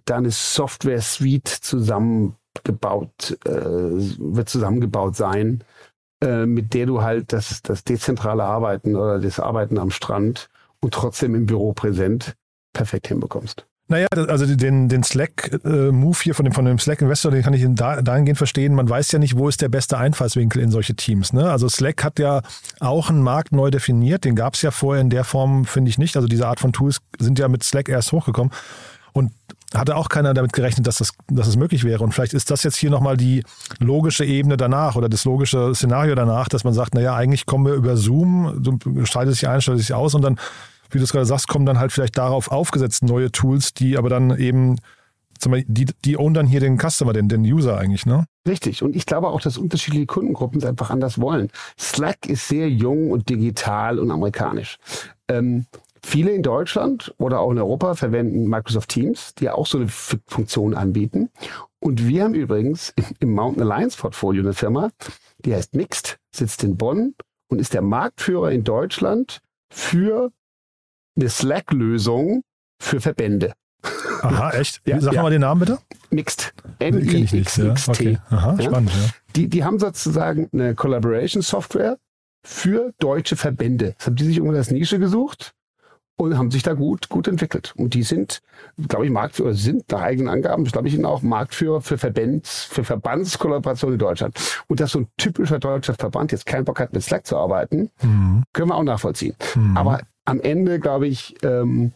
da 0.05 0.17
eine 0.17 0.29
Software-Suite 0.29 1.47
zusammen 1.47 2.35
gebaut, 2.63 3.37
äh, 3.45 3.51
wird 3.51 4.49
zusammengebaut 4.49 5.15
sein, 5.15 5.63
äh, 6.23 6.45
mit 6.45 6.73
der 6.73 6.85
du 6.85 7.01
halt 7.01 7.33
das, 7.33 7.61
das 7.61 7.83
dezentrale 7.83 8.43
Arbeiten 8.43 8.95
oder 8.95 9.19
das 9.19 9.39
Arbeiten 9.39 9.77
am 9.77 9.91
Strand 9.91 10.49
und 10.79 10.93
trotzdem 10.93 11.35
im 11.35 11.45
Büro 11.45 11.73
präsent 11.73 12.35
perfekt 12.73 13.07
hinbekommst. 13.07 13.65
Naja, 13.91 14.07
also 14.09 14.45
den, 14.45 14.87
den 14.87 15.03
Slack-Move 15.03 16.17
hier 16.23 16.33
von 16.33 16.45
dem, 16.45 16.53
von 16.53 16.63
dem 16.63 16.79
Slack-Investor, 16.79 17.29
den 17.29 17.43
kann 17.43 17.53
ich 17.53 17.65
dahingehend 17.75 18.37
verstehen. 18.37 18.73
Man 18.73 18.89
weiß 18.89 19.11
ja 19.11 19.19
nicht, 19.19 19.37
wo 19.37 19.49
ist 19.49 19.61
der 19.61 19.67
beste 19.67 19.97
Einfallswinkel 19.97 20.61
in 20.61 20.71
solche 20.71 20.95
Teams. 20.95 21.33
Ne? 21.33 21.51
Also 21.51 21.67
Slack 21.67 22.01
hat 22.01 22.17
ja 22.17 22.41
auch 22.79 23.09
einen 23.09 23.21
Markt 23.21 23.51
neu 23.51 23.69
definiert. 23.69 24.23
Den 24.23 24.37
gab 24.37 24.53
es 24.53 24.61
ja 24.61 24.71
vorher 24.71 25.01
in 25.01 25.09
der 25.09 25.25
Form, 25.25 25.65
finde 25.65 25.89
ich 25.89 25.97
nicht. 25.97 26.15
Also 26.15 26.29
diese 26.29 26.47
Art 26.47 26.61
von 26.61 26.71
Tools 26.71 27.01
sind 27.19 27.37
ja 27.37 27.49
mit 27.49 27.65
Slack 27.65 27.89
erst 27.89 28.13
hochgekommen. 28.13 28.53
Und 29.11 29.33
hatte 29.73 29.95
auch 29.95 30.09
keiner 30.09 30.33
damit 30.33 30.53
gerechnet, 30.53 30.87
dass 30.87 30.97
das, 30.97 31.13
dass 31.27 31.47
das 31.47 31.55
möglich 31.55 31.83
wäre. 31.83 32.03
Und 32.03 32.13
vielleicht 32.13 32.33
ist 32.33 32.51
das 32.51 32.63
jetzt 32.63 32.75
hier 32.75 32.89
nochmal 32.89 33.17
die 33.17 33.43
logische 33.79 34.25
Ebene 34.25 34.57
danach 34.57 34.95
oder 34.95 35.09
das 35.09 35.25
logische 35.25 35.73
Szenario 35.73 36.15
danach, 36.15 36.49
dass 36.49 36.63
man 36.63 36.73
sagt, 36.73 36.93
naja, 36.93 37.15
eigentlich 37.15 37.45
kommen 37.45 37.65
wir 37.65 37.73
über 37.73 37.95
Zoom, 37.95 38.61
schaltet 39.05 39.35
sich 39.35 39.47
ein, 39.47 39.61
schaltet 39.61 39.85
sich 39.85 39.93
aus 39.93 40.13
und 40.13 40.21
dann 40.21 40.37
wie 40.91 40.97
du 40.97 41.03
es 41.03 41.11
gerade 41.11 41.25
sagst, 41.25 41.47
kommen 41.47 41.65
dann 41.65 41.79
halt 41.79 41.91
vielleicht 41.91 42.17
darauf 42.17 42.51
aufgesetzt 42.51 43.03
neue 43.03 43.31
Tools, 43.31 43.73
die 43.73 43.97
aber 43.97 44.09
dann 44.09 44.37
eben, 44.37 44.77
die, 45.45 45.87
die 46.05 46.17
own 46.17 46.33
dann 46.33 46.45
hier 46.45 46.59
den 46.59 46.77
Customer, 46.77 47.13
den, 47.13 47.29
den 47.29 47.41
User 47.41 47.77
eigentlich, 47.77 48.05
ne? 48.05 48.25
Richtig. 48.47 48.83
Und 48.83 48.95
ich 48.95 49.05
glaube 49.05 49.27
auch, 49.27 49.41
dass 49.41 49.57
unterschiedliche 49.57 50.05
Kundengruppen 50.05 50.59
es 50.59 50.65
einfach 50.65 50.89
anders 50.89 51.19
wollen. 51.19 51.49
Slack 51.79 52.27
ist 52.27 52.47
sehr 52.47 52.69
jung 52.69 53.11
und 53.11 53.29
digital 53.29 53.99
und 53.99 54.11
amerikanisch. 54.11 54.77
Ähm, 55.27 55.65
viele 56.03 56.31
in 56.31 56.43
Deutschland 56.43 57.13
oder 57.17 57.39
auch 57.39 57.51
in 57.51 57.57
Europa 57.57 57.95
verwenden 57.95 58.47
Microsoft 58.47 58.89
Teams, 58.89 59.33
die 59.35 59.49
auch 59.49 59.67
so 59.67 59.77
eine 59.77 59.87
Funktion 59.87 60.73
anbieten. 60.73 61.29
Und 61.79 62.07
wir 62.07 62.23
haben 62.23 62.33
übrigens 62.33 62.93
im 63.19 63.33
Mountain 63.33 63.63
Alliance 63.63 63.97
Portfolio 63.97 64.43
eine 64.43 64.53
Firma, 64.53 64.91
die 65.39 65.53
heißt 65.53 65.75
Mixed, 65.75 66.17
sitzt 66.33 66.63
in 66.63 66.77
Bonn 66.77 67.15
und 67.49 67.59
ist 67.59 67.73
der 67.73 67.81
Marktführer 67.81 68.51
in 68.51 68.63
Deutschland 68.63 69.39
für 69.71 70.31
eine 71.15 71.29
Slack-Lösung 71.29 72.43
für 72.79 73.01
Verbände. 73.01 73.53
Aha, 74.21 74.51
echt? 74.51 74.81
ja, 74.85 74.99
Sag 75.01 75.13
ja. 75.13 75.23
mal 75.23 75.31
den 75.31 75.41
Namen 75.41 75.59
bitte. 75.59 75.79
Mixed. 76.09 76.53
M-I-X-X-T. 76.79 78.11
Ja. 78.11 78.23
Aha, 78.29 78.55
ja. 78.57 78.63
spannend. 78.63 78.91
Ja. 78.91 79.09
Die, 79.35 79.47
die 79.47 79.63
haben 79.63 79.79
sozusagen 79.79 80.49
eine 80.53 80.75
Collaboration-Software 80.75 81.97
für 82.43 82.93
deutsche 82.99 83.35
Verbände. 83.35 83.95
Das 83.97 84.07
haben 84.07 84.15
die 84.15 84.25
sich 84.25 84.37
irgendwo 84.37 84.55
als 84.55 84.71
Nische 84.71 84.99
gesucht 84.99 85.53
und 86.21 86.37
haben 86.37 86.51
sich 86.51 86.63
da 86.63 86.73
gut, 86.73 87.09
gut 87.09 87.27
entwickelt. 87.27 87.73
Und 87.77 87.93
die 87.93 88.03
sind, 88.03 88.41
glaube 88.87 89.05
ich, 89.05 89.11
Marktführer, 89.11 89.53
sind 89.53 89.91
nach 89.91 90.01
eigenen 90.01 90.29
Angaben, 90.29 90.63
glaube 90.65 90.87
ich, 90.87 91.03
auch 91.03 91.21
Marktführer 91.21 91.81
für 91.81 91.97
Verbands, 91.97 92.65
für 92.65 92.83
Verbandskollaboration 92.83 93.93
in 93.93 93.99
Deutschland. 93.99 94.37
Und 94.67 94.79
dass 94.79 94.91
so 94.91 94.99
ein 94.99 95.07
typischer 95.17 95.59
deutscher 95.59 95.95
Verband 95.95 96.31
jetzt 96.31 96.45
keinen 96.45 96.65
Bock 96.65 96.79
hat, 96.79 96.93
mit 96.93 97.01
Slack 97.01 97.25
zu 97.25 97.37
arbeiten, 97.37 97.89
mhm. 98.01 98.43
können 98.53 98.69
wir 98.69 98.75
auch 98.75 98.83
nachvollziehen. 98.83 99.35
Mhm. 99.55 99.77
Aber 99.77 100.01
am 100.25 100.39
Ende, 100.39 100.79
glaube 100.79 101.07
ich, 101.07 101.35
ähm, 101.43 101.93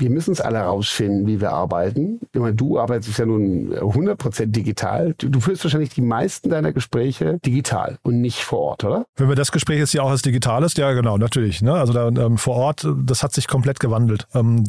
wir 0.00 0.10
müssen 0.10 0.32
es 0.32 0.40
alle 0.40 0.60
rausfinden, 0.60 1.26
wie 1.26 1.40
wir 1.40 1.52
arbeiten. 1.52 2.20
Ich 2.32 2.40
meine, 2.40 2.54
du 2.54 2.78
arbeitest 2.78 3.18
ja 3.18 3.26
nun 3.26 3.72
100% 3.74 4.46
digital. 4.46 5.14
Du, 5.18 5.28
du, 5.28 5.40
führst 5.40 5.64
wahrscheinlich 5.64 5.90
die 5.90 6.00
meisten 6.00 6.50
deiner 6.50 6.72
Gespräche 6.72 7.38
digital 7.44 7.98
und 8.02 8.20
nicht 8.20 8.42
vor 8.42 8.60
Ort, 8.60 8.84
oder? 8.84 9.06
Wenn 9.16 9.28
wir 9.28 9.36
das 9.36 9.52
Gespräch 9.52 9.78
jetzt 9.78 9.92
ja 9.92 10.02
auch 10.02 10.10
als 10.10 10.22
digital 10.22 10.62
ist, 10.64 10.78
ja 10.78 10.92
genau, 10.92 11.18
natürlich. 11.18 11.62
Ne? 11.62 11.74
Also 11.74 11.92
da, 11.92 12.08
ähm, 12.08 12.38
vor 12.38 12.56
Ort, 12.56 12.86
das 13.04 13.22
hat 13.22 13.32
sich 13.32 13.46
komplett 13.46 13.80
gewandelt. 13.80 14.26
Ähm, 14.34 14.64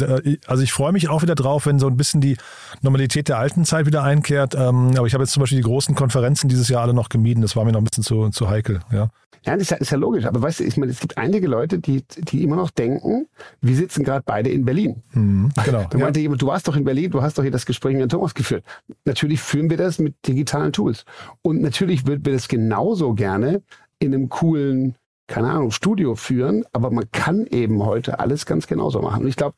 also 0.48 0.64
ich 0.64 0.74
freue 0.74 0.92
mich 0.92 1.10
auch 1.10 1.22
wieder 1.22 1.36
drauf, 1.36 1.66
wenn 1.66 1.80
so 1.80 1.88
ein 1.88 1.98
bisschen 1.98 2.22
die 2.22 2.38
Normalität 2.82 3.30
der 3.30 3.38
alten 3.38 3.66
Zeit 3.66 3.86
wieder 3.86 4.04
einkehrt. 4.04 4.56
Ähm, 4.56 4.92
aber 4.98 5.08
ich 5.08 5.14
habe 5.14 5.24
jetzt 5.24 5.34
zum 5.34 5.42
Beispiel 5.42 5.60
die 5.60 5.68
großen 5.68 5.96
Konferenzen 5.96 6.50
dieses 6.50 6.70
Jahr 6.70 6.82
alle 6.82 6.94
noch 6.94 7.10
gemieden. 7.10 7.42
Das 7.42 7.56
war 7.56 7.66
mir 7.66 7.72
noch 7.72 7.82
ein 7.82 7.86
bisschen 7.86 8.04
zu, 8.04 8.30
zu 8.30 8.50
heikel. 8.50 8.82
Ja. 8.92 9.10
Ja, 9.44 9.54
das 9.54 9.64
ist 9.64 9.72
ja, 9.72 9.78
ist 9.78 9.92
ja 9.92 9.98
logisch. 9.98 10.26
Aber 10.26 10.42
weißt 10.42 10.60
du, 10.60 10.64
ich 10.64 10.78
meine, 10.78 10.92
es 10.92 11.00
gibt 11.00 11.18
einige 11.18 11.48
Leute, 11.48 11.80
die, 11.80 12.04
die 12.18 12.44
immer 12.44 12.56
noch 12.56 12.70
denken, 12.70 13.28
wir 13.62 13.76
sitzen 13.76 14.04
gerade 14.04 14.24
beide 14.26 14.50
in 14.50 14.66
Berlin. 14.66 15.02
Mhm, 15.14 15.52
genau. 15.66 15.86
Da 15.90 15.98
meinte 15.98 16.20
ja. 16.20 16.24
jemand, 16.24 16.42
du 16.42 16.48
warst 16.48 16.68
doch 16.68 16.76
in 16.76 16.84
Berlin, 16.84 17.12
du 17.12 17.22
hast 17.22 17.38
doch 17.38 17.44
hier 17.44 17.52
das 17.52 17.66
Gespräch 17.66 17.96
mit 17.96 18.12
Thomas 18.12 18.34
geführt. 18.34 18.64
Natürlich 19.06 19.42
führen 19.42 19.70
wir 19.70 19.78
das 19.78 20.00
mit 20.00 20.16
digitalen 20.28 20.74
Tools. 20.74 21.06
Und 21.42 21.62
natürlich 21.62 22.06
würden 22.06 22.26
wir 22.26 22.34
das 22.34 22.48
genauso 22.48 23.14
gerne 23.14 23.64
in 24.00 24.14
einem 24.14 24.30
coolen 24.30 24.96
keine 25.28 25.50
Ahnung, 25.50 25.72
Studio 25.72 26.16
führen, 26.16 26.66
aber 26.74 26.92
man 26.92 27.10
kann 27.14 27.46
eben 27.46 27.86
heute 27.86 28.20
alles 28.20 28.46
ganz 28.46 28.68
genauso 28.68 29.02
machen. 29.02 29.24
Und 29.24 29.30
ich 29.30 29.38
glaube, 29.38 29.56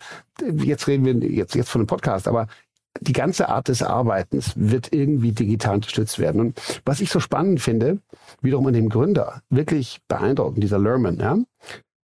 jetzt 0.58 0.88
reden 0.88 1.04
wir 1.04 1.16
jetzt, 1.32 1.56
jetzt 1.56 1.70
von 1.70 1.82
einem 1.82 1.88
Podcast, 1.88 2.28
aber 2.28 2.48
die 3.02 3.14
ganze 3.14 3.50
Art 3.50 3.68
des 3.68 3.82
Arbeitens 3.82 4.54
wird 4.56 4.94
irgendwie 4.94 5.32
digital 5.32 5.76
unterstützt 5.76 6.20
werden. 6.20 6.40
Und 6.40 6.62
was 6.86 7.02
ich 7.02 7.10
so 7.10 7.20
spannend 7.20 7.62
finde, 7.62 8.00
wiederum 8.42 8.68
an 8.68 8.74
dem 8.74 8.90
Gründer, 8.90 9.42
wirklich 9.50 10.00
beeindruckend, 10.08 10.64
dieser 10.64 10.80
Lerman, 10.80 11.20
ja, 11.20 11.38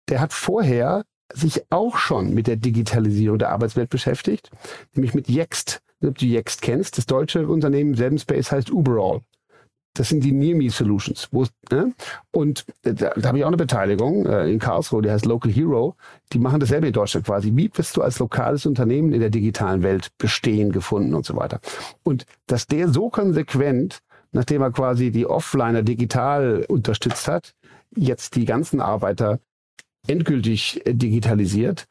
der 0.10 0.20
hat 0.20 0.34
vorher 0.34 1.04
sich 1.34 1.64
auch 1.70 1.98
schon 1.98 2.34
mit 2.34 2.48
der 2.48 2.58
Digitalisierung 2.58 3.40
der 3.40 3.50
Arbeitswelt 3.50 3.90
beschäftigt, 3.90 4.52
nämlich 4.94 5.14
mit 5.14 5.30
Yext. 5.30 5.82
Ob 6.06 6.18
du 6.18 6.26
Yext 6.26 6.62
kennst, 6.62 6.98
das 6.98 7.06
deutsche 7.06 7.48
Unternehmen 7.48 7.96
selben 7.96 8.20
Space 8.20 8.52
heißt 8.52 8.70
Uberall. 8.70 9.22
Das 9.96 10.10
sind 10.10 10.24
die 10.24 10.32
Near 10.32 10.58
Me 10.58 10.70
Solutions. 10.70 11.28
Wo, 11.32 11.46
ne? 11.72 11.94
Und 12.32 12.66
da, 12.82 13.12
da 13.12 13.28
habe 13.28 13.38
ich 13.38 13.44
auch 13.44 13.50
eine 13.50 13.58
Beteiligung 13.58 14.26
äh, 14.26 14.52
in 14.52 14.58
Karlsruhe, 14.58 15.04
die 15.04 15.12
heißt 15.12 15.26
Local 15.26 15.52
Hero. 15.52 15.96
Die 16.32 16.40
machen 16.40 16.60
dasselbe 16.60 16.88
in 16.88 16.94
Deutschland 16.94 17.26
quasi. 17.26 17.52
Wie 17.56 17.70
wirst 17.74 17.96
du 17.98 18.02
als 18.02 18.18
lokales 18.20 18.66
Unternehmen 18.66 19.14
in 19.14 19.20
der 19.20 19.30
digitalen 19.30 19.84
Welt 19.84 20.10
bestehen, 20.18 20.72
gefunden 20.72 21.14
und 21.14 21.26
so 21.26 21.36
weiter? 21.36 21.60
Und 22.04 22.26
dass 22.48 22.66
der 22.66 22.90
so 22.90 23.10
konsequent, 23.10 24.00
nachdem 24.32 24.64
er 24.64 24.72
quasi 24.72 25.12
die 25.12 25.28
Offliner 25.28 25.84
digital 25.84 26.66
unterstützt 26.68 27.28
hat, 27.28 27.54
jetzt 27.96 28.36
die 28.36 28.46
ganzen 28.46 28.82
Arbeiter 28.82 29.40
endgültig 30.08 30.86
äh, 30.86 30.94
digitalisiert, 30.94 31.86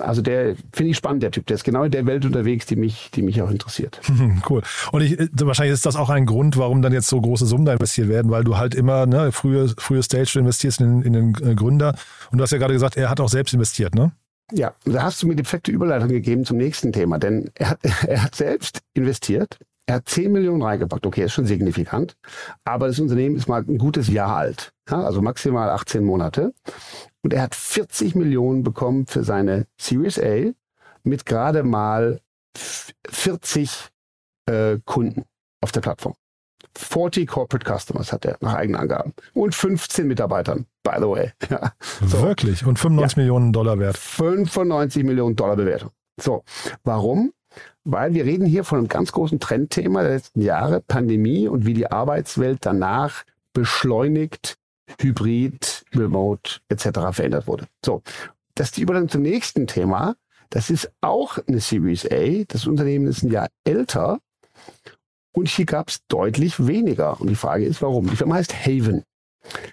also 0.00 0.22
der 0.22 0.54
finde 0.72 0.90
ich 0.90 0.96
spannend, 0.96 1.22
der 1.22 1.30
Typ. 1.30 1.46
Der 1.46 1.54
ist 1.54 1.64
genau 1.64 1.84
in 1.84 1.90
der 1.90 2.06
Welt 2.06 2.24
unterwegs, 2.24 2.66
die 2.66 2.76
mich, 2.76 3.10
die 3.14 3.22
mich 3.22 3.40
auch 3.42 3.50
interessiert. 3.50 4.00
Cool. 4.48 4.62
Und 4.92 5.02
ich, 5.02 5.18
wahrscheinlich 5.32 5.74
ist 5.74 5.86
das 5.86 5.96
auch 5.96 6.08
ein 6.08 6.26
Grund, 6.26 6.56
warum 6.56 6.82
dann 6.82 6.92
jetzt 6.92 7.08
so 7.08 7.20
große 7.20 7.46
Summen 7.46 7.64
da 7.64 7.72
investiert 7.72 8.08
werden, 8.08 8.30
weil 8.30 8.42
du 8.42 8.56
halt 8.56 8.74
immer, 8.74 9.06
ne, 9.06 9.32
frühe, 9.32 9.68
frühe 9.76 10.02
Stage, 10.02 10.38
investierst 10.38 10.80
in, 10.80 11.02
in 11.02 11.12
den 11.12 11.34
äh, 11.42 11.54
Gründer. 11.54 11.94
Und 12.30 12.38
du 12.38 12.42
hast 12.42 12.50
ja 12.50 12.58
gerade 12.58 12.72
gesagt, 12.72 12.96
er 12.96 13.10
hat 13.10 13.20
auch 13.20 13.28
selbst 13.28 13.52
investiert, 13.52 13.94
ne? 13.94 14.12
Ja, 14.52 14.72
da 14.84 15.02
hast 15.02 15.22
du 15.22 15.28
mir 15.28 15.36
die 15.36 15.42
perfekte 15.42 15.70
Überleitung 15.70 16.08
gegeben 16.08 16.44
zum 16.44 16.56
nächsten 16.56 16.92
Thema, 16.92 17.18
denn 17.18 17.50
er 17.54 17.70
hat, 17.70 17.78
er 18.06 18.22
hat 18.24 18.34
selbst 18.34 18.80
investiert. 18.94 19.58
Er 19.86 19.96
hat 19.96 20.08
10 20.08 20.30
Millionen 20.30 20.62
reingepackt. 20.62 21.04
Okay, 21.04 21.24
ist 21.24 21.32
schon 21.32 21.46
signifikant. 21.46 22.16
Aber 22.64 22.86
das 22.86 23.00
Unternehmen 23.00 23.36
ist 23.36 23.48
mal 23.48 23.64
ein 23.66 23.78
gutes 23.78 24.08
Jahr 24.08 24.36
alt. 24.36 24.72
Ja, 24.88 25.02
also 25.02 25.20
maximal 25.20 25.70
18 25.70 26.04
Monate. 26.04 26.52
Und 27.22 27.32
er 27.32 27.42
hat 27.42 27.54
40 27.54 28.14
Millionen 28.14 28.62
bekommen 28.62 29.06
für 29.06 29.24
seine 29.24 29.66
Series 29.78 30.18
A 30.18 30.52
mit 31.02 31.26
gerade 31.26 31.62
mal 31.62 32.20
40 32.56 33.90
äh, 34.46 34.78
Kunden 34.84 35.24
auf 35.60 35.72
der 35.72 35.80
Plattform. 35.80 36.14
40 36.76 37.28
Corporate 37.28 37.66
Customers 37.66 38.12
hat 38.12 38.24
er 38.24 38.36
nach 38.40 38.54
eigenen 38.54 38.80
Angaben. 38.80 39.12
Und 39.34 39.54
15 39.54 40.06
Mitarbeitern, 40.06 40.66
by 40.82 40.96
the 40.96 41.08
way. 41.08 41.32
Ja. 41.50 41.72
So. 42.06 42.22
Wirklich? 42.22 42.64
Und 42.64 42.78
95 42.78 43.16
ja. 43.16 43.22
Millionen 43.22 43.52
Dollar 43.52 43.78
wert? 43.78 43.98
95 43.98 45.04
Millionen 45.04 45.36
Dollar 45.36 45.56
Bewertung. 45.56 45.90
So, 46.20 46.44
warum? 46.84 47.32
Weil 47.84 48.14
wir 48.14 48.24
reden 48.24 48.46
hier 48.46 48.62
von 48.62 48.78
einem 48.78 48.88
ganz 48.88 49.10
großen 49.10 49.40
Trendthema 49.40 50.02
der 50.02 50.12
letzten 50.12 50.40
Jahre, 50.42 50.80
Pandemie 50.80 51.48
und 51.48 51.66
wie 51.66 51.74
die 51.74 51.90
Arbeitswelt 51.90 52.58
danach 52.60 53.24
beschleunigt 53.52 54.58
Hybrid, 54.98 55.84
Remote 55.94 56.60
etc. 56.68 56.84
verändert 57.12 57.46
wurde. 57.46 57.66
So, 57.84 58.02
das 58.54 58.68
ist 58.68 58.76
die 58.76 58.82
Überleitung 58.82 59.08
zum 59.08 59.22
nächsten 59.22 59.66
Thema. 59.66 60.16
Das 60.50 60.70
ist 60.70 60.90
auch 61.00 61.38
eine 61.46 61.60
Series 61.60 62.06
A. 62.10 62.44
Das 62.48 62.66
Unternehmen 62.66 63.06
ist 63.06 63.22
ein 63.22 63.30
Jahr 63.30 63.48
älter 63.64 64.18
und 65.32 65.48
hier 65.48 65.64
gab 65.64 65.88
es 65.88 66.04
deutlich 66.08 66.66
weniger. 66.66 67.18
Und 67.20 67.28
die 67.28 67.36
Frage 67.36 67.64
ist, 67.64 67.80
warum? 67.82 68.08
Die 68.08 68.16
Firma 68.16 68.34
heißt 68.36 68.66
Haven. 68.66 69.04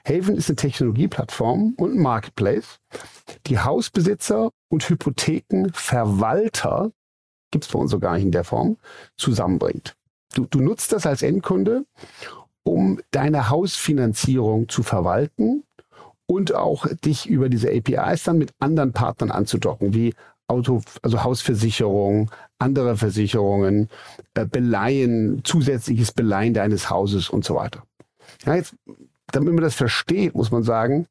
Haven 0.06 0.38
ist 0.38 0.50
eine 0.50 0.56
Technologieplattform 0.56 1.74
und 1.78 1.96
ein 1.96 2.02
Marketplace, 2.02 2.80
die 3.48 3.60
Hausbesitzer 3.60 4.52
und 4.70 4.88
Hypothekenverwalter, 4.88 6.92
gibt 7.52 7.66
es 7.66 7.72
bei 7.72 7.80
uns 7.80 7.92
so 7.92 8.00
gar 8.00 8.16
nicht 8.16 8.24
in 8.24 8.32
der 8.32 8.46
Form, 8.46 8.78
zusammenbringt. 9.18 9.96
Du, 10.34 10.46
du 10.46 10.62
nutzt 10.62 10.94
das 10.94 11.06
als 11.06 11.22
Endkunde 11.22 11.86
um 12.68 13.00
deine 13.12 13.50
Hausfinanzierung 13.50 14.70
zu 14.70 14.84
verwalten 14.84 15.64
und 16.26 16.54
auch 16.54 16.86
dich 16.88 17.28
über 17.28 17.50
diese 17.50 17.70
APIs 17.70 18.24
dann 18.24 18.38
mit 18.38 18.52
anderen 18.60 18.92
Partnern 18.92 19.32
anzudocken, 19.32 19.94
wie 19.94 20.14
Auto, 20.48 20.82
also 21.02 21.24
Hausversicherung, 21.24 22.32
andere 22.60 22.98
Versicherungen, 22.98 23.90
äh, 24.34 24.46
Beleihen, 24.46 25.42
zusätzliches 25.44 26.12
Beleihen 26.12 26.54
deines 26.54 26.90
Hauses 26.90 27.30
und 27.30 27.44
so 27.44 27.56
weiter. 27.56 27.84
Ja, 28.46 28.56
jetzt, 28.56 28.76
damit 29.32 29.54
man 29.54 29.64
das 29.64 29.76
versteht, 29.76 30.36
muss 30.36 30.52
man 30.52 30.64
sagen, 30.64 31.08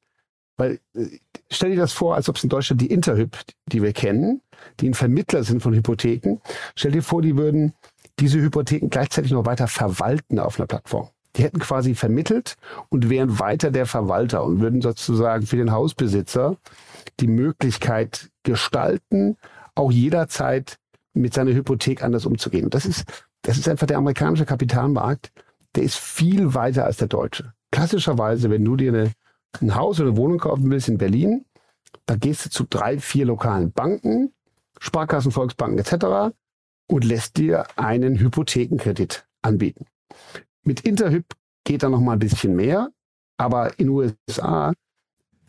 weil 0.57 0.81
äh, 0.95 1.07
stell 1.51 1.71
dir 1.71 1.77
das 1.77 1.93
vor, 1.93 2.15
als 2.15 2.29
ob 2.29 2.37
es 2.37 2.45
in 2.45 2.51
Deutschland 2.51 2.81
die 2.81 2.91
Interhyp, 2.91 3.37
die 3.67 3.83
wir 3.83 3.93
kennen, 3.93 4.41
die 4.81 4.89
ein 4.89 4.95
Vermittler 4.95 5.45
sind 5.45 5.63
von 5.63 5.75
Hypotheken, 5.75 6.39
stell 6.75 6.93
dir 6.93 7.03
vor, 7.03 7.21
die 7.21 7.37
würden 7.37 7.75
diese 8.19 8.41
Hypotheken 8.41 8.89
gleichzeitig 8.89 9.33
noch 9.33 9.45
weiter 9.45 9.69
verwalten 9.69 10.39
auf 10.39 10.59
einer 10.59 10.67
Plattform. 10.67 11.11
Die 11.37 11.43
hätten 11.43 11.59
quasi 11.59 11.95
vermittelt 11.95 12.57
und 12.89 13.11
wären 13.11 13.39
weiter 13.39 13.71
der 13.71 13.87
Verwalter 13.87 14.45
und 14.45 14.61
würden 14.61 14.81
sozusagen 14.81 15.47
für 15.47 15.57
den 15.57 15.73
Hausbesitzer 15.73 16.57
die 17.21 17.27
Möglichkeit 17.27 18.31
gestalten, 18.43 19.37
auch 19.75 19.91
jederzeit 19.91 20.79
mit 21.13 21.35
seiner 21.35 21.53
Hypothek 21.53 22.03
anders 22.03 22.27
umzugehen. 22.27 22.71
Das 22.71 22.87
ist, 22.87 23.05
das 23.43 23.59
ist 23.59 23.69
einfach 23.69 23.87
der 23.87 23.99
amerikanische 23.99 24.47
Kapitalmarkt, 24.47 25.31
der 25.75 25.83
ist 25.83 25.99
viel 25.99 26.55
weiter 26.55 26.85
als 26.85 26.97
der 26.97 27.09
deutsche. 27.09 27.53
Klassischerweise, 27.71 28.51
wenn 28.51 28.65
du 28.65 28.77
dir 28.77 28.93
eine, 28.93 29.13
ein 29.61 29.75
Haus 29.75 30.01
oder 30.01 30.11
eine 30.11 30.17
Wohnung 30.17 30.39
kaufen 30.39 30.71
willst 30.71 30.89
in 30.89 30.99
Berlin, 30.99 31.45
da 32.07 32.17
gehst 32.17 32.47
du 32.47 32.51
zu 32.51 32.65
drei, 32.65 32.99
vier 32.99 33.27
lokalen 33.27 33.73
Banken, 33.73 34.33
Sparkassen, 34.79 35.33
Volksbanken 35.33 35.79
etc. 35.79 36.35
und 36.87 37.05
lässt 37.05 37.37
dir 37.37 37.67
einen 37.77 38.19
Hypothekenkredit 38.19 39.27
anbieten. 39.43 39.87
Mit 40.67 40.81
Interhyp 40.81 41.25
geht 41.65 41.85
da 41.85 41.89
noch 41.89 42.01
mal 42.01 42.15
ein 42.15 42.19
bisschen 42.19 42.57
mehr, 42.57 42.91
aber 43.39 43.79
in 43.79 43.89
USA 43.89 44.73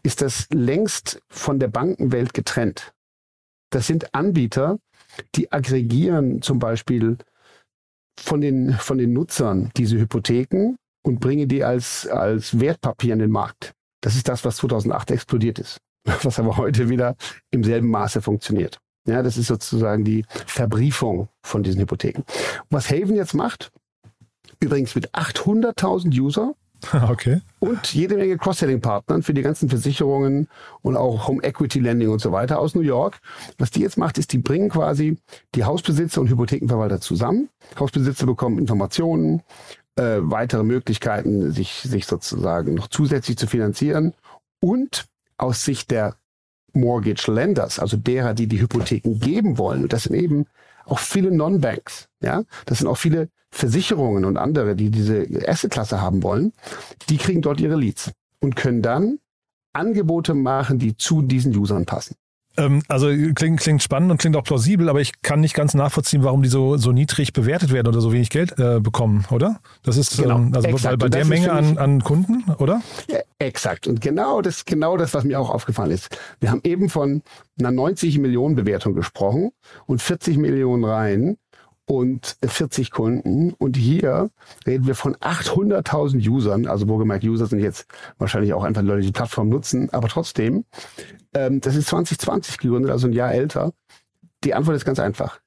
ist 0.04 0.22
das 0.22 0.48
längst 0.54 1.20
von 1.28 1.60
der 1.60 1.70
Bankenwelt 1.70 2.36
getrennt. 2.36 2.94
Das 3.72 3.88
sind 3.88 4.14
Anbieter, 4.14 4.78
die 5.34 5.52
aggregieren 5.52 6.42
zum 6.44 6.60
Beispiel 6.60 7.18
von 8.20 8.42
den, 8.42 8.74
von 8.74 9.00
den 9.00 9.14
Nutzern 9.14 9.72
diese 9.76 9.98
Hypotheken 9.98 10.76
und 11.04 11.20
bringen 11.20 11.48
die 11.48 11.64
als, 11.64 12.08
als 12.08 12.60
Wertpapier 12.60 13.14
in 13.14 13.20
den 13.20 13.32
Markt. 13.32 13.74
Das 14.02 14.16
ist 14.16 14.28
das, 14.28 14.46
was 14.46 14.58
2008 14.58 15.12
explodiert 15.12 15.58
ist, 15.58 15.80
was 16.24 16.40
aber 16.40 16.58
heute 16.58 16.90
wieder 16.90 17.16
im 17.50 17.64
selben 17.64 17.90
Maße 17.90 18.22
funktioniert. 18.22 18.80
Ja, 19.08 19.24
das 19.24 19.38
ist 19.38 19.48
sozusagen 19.48 20.04
die 20.04 20.26
Verbriefung 20.46 21.30
von 21.44 21.64
diesen 21.64 21.82
Hypotheken. 21.82 22.24
Was 22.70 22.92
Haven 22.92 23.16
jetzt 23.16 23.34
macht, 23.34 23.72
übrigens 24.60 24.96
mit 24.96 25.14
800.000 25.14 26.20
User, 26.20 26.54
Okay. 27.10 27.42
Und 27.60 27.94
jede 27.94 28.18
Menge 28.18 28.38
Cross-Selling-Partnern 28.38 29.24
für 29.24 29.34
die 29.34 29.42
ganzen 29.42 29.70
Versicherungen 29.70 30.48
und 30.82 30.96
auch 30.96 31.28
Home 31.28 31.44
Equity 31.44 31.80
Lending 31.80 32.10
und 32.10 32.20
so 32.20 32.32
weiter 32.32 32.60
aus 32.60 32.76
New 32.76 32.82
York. 32.82 33.20
Was 33.58 33.72
die 33.72 33.82
jetzt 33.82 33.98
macht, 33.98 34.18
ist, 34.18 34.32
die 34.34 34.38
bringen 34.38 34.70
quasi 34.70 35.18
die 35.56 35.64
Hausbesitzer 35.64 36.22
und 36.22 36.30
Hypothekenverwalter 36.30 37.02
zusammen. 37.02 37.50
Hausbesitzer 37.80 38.26
bekommen 38.26 38.60
Informationen, 38.60 39.42
äh, 39.96 40.18
weitere 40.20 40.64
Möglichkeiten, 40.64 41.52
sich, 41.52 41.82
sich 41.82 42.06
sozusagen 42.06 42.76
noch 42.76 42.88
zusätzlich 42.88 43.38
zu 43.38 43.48
finanzieren. 43.48 44.14
Und 44.60 45.06
aus 45.38 45.64
Sicht 45.64 45.92
der 45.92 46.16
Mortgage 46.74 47.32
Lenders, 47.32 47.80
also 47.80 47.98
derer, 47.98 48.34
die 48.34 48.48
die 48.48 48.62
Hypotheken 48.62 49.20
geben 49.20 49.58
wollen, 49.58 49.84
und 49.84 49.94
das 49.94 50.04
sind 50.04 50.16
eben 50.16 50.46
auch 50.86 51.00
viele 51.00 51.32
Non-Banks, 51.32 52.08
ja, 52.22 52.44
das 52.66 52.80
sind 52.80 52.88
auch 52.88 52.98
viele 52.98 53.30
Versicherungen 53.58 54.24
und 54.24 54.38
andere, 54.38 54.76
die 54.76 54.92
diese 54.92 55.26
Asset-Klasse 55.48 56.00
haben 56.00 56.22
wollen, 56.22 56.54
die 57.10 57.18
kriegen 57.18 57.42
dort 57.42 57.60
ihre 57.60 57.76
Leads 57.76 58.12
und 58.40 58.56
können 58.56 58.82
dann 58.82 59.18
Angebote 59.74 60.34
machen, 60.36 60.78
die 60.78 60.96
zu 60.96 61.24
diesen 61.24 61.56
Usern 61.56 61.86
passen. 61.86 62.16
Ähm, 62.58 62.82
also 62.88 63.08
klingt, 63.36 63.60
klingt 63.60 63.84
spannend 63.84 64.12
und 64.12 64.18
klingt 64.18 64.36
auch 64.36 64.44
plausibel, 64.44 64.90
aber 64.90 65.00
ich 65.00 65.22
kann 65.22 65.40
nicht 65.40 65.54
ganz 65.54 65.74
nachvollziehen, 65.74 66.24
warum 66.24 66.42
die 66.44 66.50
so, 66.50 66.78
so 66.78 66.92
niedrig 66.92 67.34
bewertet 67.34 67.72
werden 67.72 67.88
oder 67.88 68.02
so 68.02 68.12
wenig 68.12 68.30
Geld 68.30 68.60
äh, 68.60 68.80
bekommen, 68.80 69.26
oder? 69.30 69.60
Das 69.84 69.98
ist 69.98 70.18
genau, 70.18 70.38
ähm, 70.38 70.52
also 70.56 70.68
exakt. 70.68 71.00
bei, 71.00 71.06
bei 71.06 71.10
der 71.10 71.26
Menge 71.26 71.52
an, 71.52 71.78
an 71.78 72.04
Kunden, 72.04 72.44
oder? 72.58 72.82
Ja, 73.10 73.20
exakt. 73.40 73.88
Und 73.88 74.02
genau 74.02 74.42
das, 74.42 74.66
genau 74.66 74.98
das, 74.98 75.14
was 75.14 75.24
mir 75.24 75.40
auch 75.40 75.50
aufgefallen 75.52 75.92
ist. 75.92 76.16
Wir 76.40 76.52
haben 76.52 76.62
eben 76.64 76.90
von 76.90 77.22
einer 77.60 77.72
90 77.72 78.18
Millionen 78.18 78.56
Bewertung 78.56 78.96
gesprochen 78.96 79.52
und 79.86 80.02
40 80.02 80.38
Millionen 80.38 80.84
rein 80.84 81.38
und 81.88 82.38
40 82.46 82.92
Kunden. 82.92 83.54
Und 83.54 83.78
hier 83.78 84.30
reden 84.66 84.86
wir 84.86 84.96
von 84.96 85.16
800.000 85.16 86.28
Usern. 86.30 86.68
Also 86.68 86.88
wohlgemerkt, 86.88 87.24
User 87.24 87.48
sind 87.48 87.60
jetzt 87.60 87.88
wahrscheinlich 88.18 88.54
auch 88.54 88.64
einfach 88.64 88.82
Leute, 88.82 89.02
die 89.02 89.08
die 89.08 89.14
Plattform 89.14 89.50
nutzen. 89.50 89.90
Aber 89.92 90.10
trotzdem, 90.10 90.66
ähm, 91.34 91.62
das 91.62 91.76
ist 91.76 91.88
2020 91.88 92.58
gegründet, 92.60 92.92
also 92.92 93.08
ein 93.08 93.14
Jahr 93.14 93.34
älter. 93.34 93.72
Die 94.44 94.54
Antwort 94.54 94.76
ist 94.76 94.86
ganz 94.86 95.00
einfach. 95.00 95.40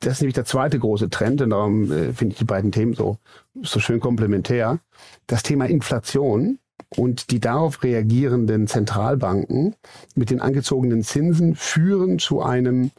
Das 0.00 0.14
ist 0.14 0.20
nämlich 0.20 0.34
der 0.34 0.44
zweite 0.44 0.78
große 0.78 1.10
Trend 1.10 1.42
und 1.42 1.50
darum 1.50 1.90
äh, 1.90 2.12
finde 2.12 2.32
ich 2.32 2.38
die 2.38 2.44
beiden 2.44 2.72
Themen 2.72 2.94
so, 2.94 3.18
so 3.62 3.80
schön 3.80 4.00
komplementär. 4.00 4.78
Das 5.26 5.42
Thema 5.42 5.66
Inflation 5.66 6.58
und 6.90 7.30
die 7.30 7.40
darauf 7.40 7.82
reagierenden 7.82 8.66
Zentralbanken 8.66 9.74
mit 10.14 10.30
den 10.30 10.40
angezogenen 10.40 11.02
Zinsen 11.02 11.54
führen 11.54 12.18
zu 12.18 12.42
einem 12.42 12.90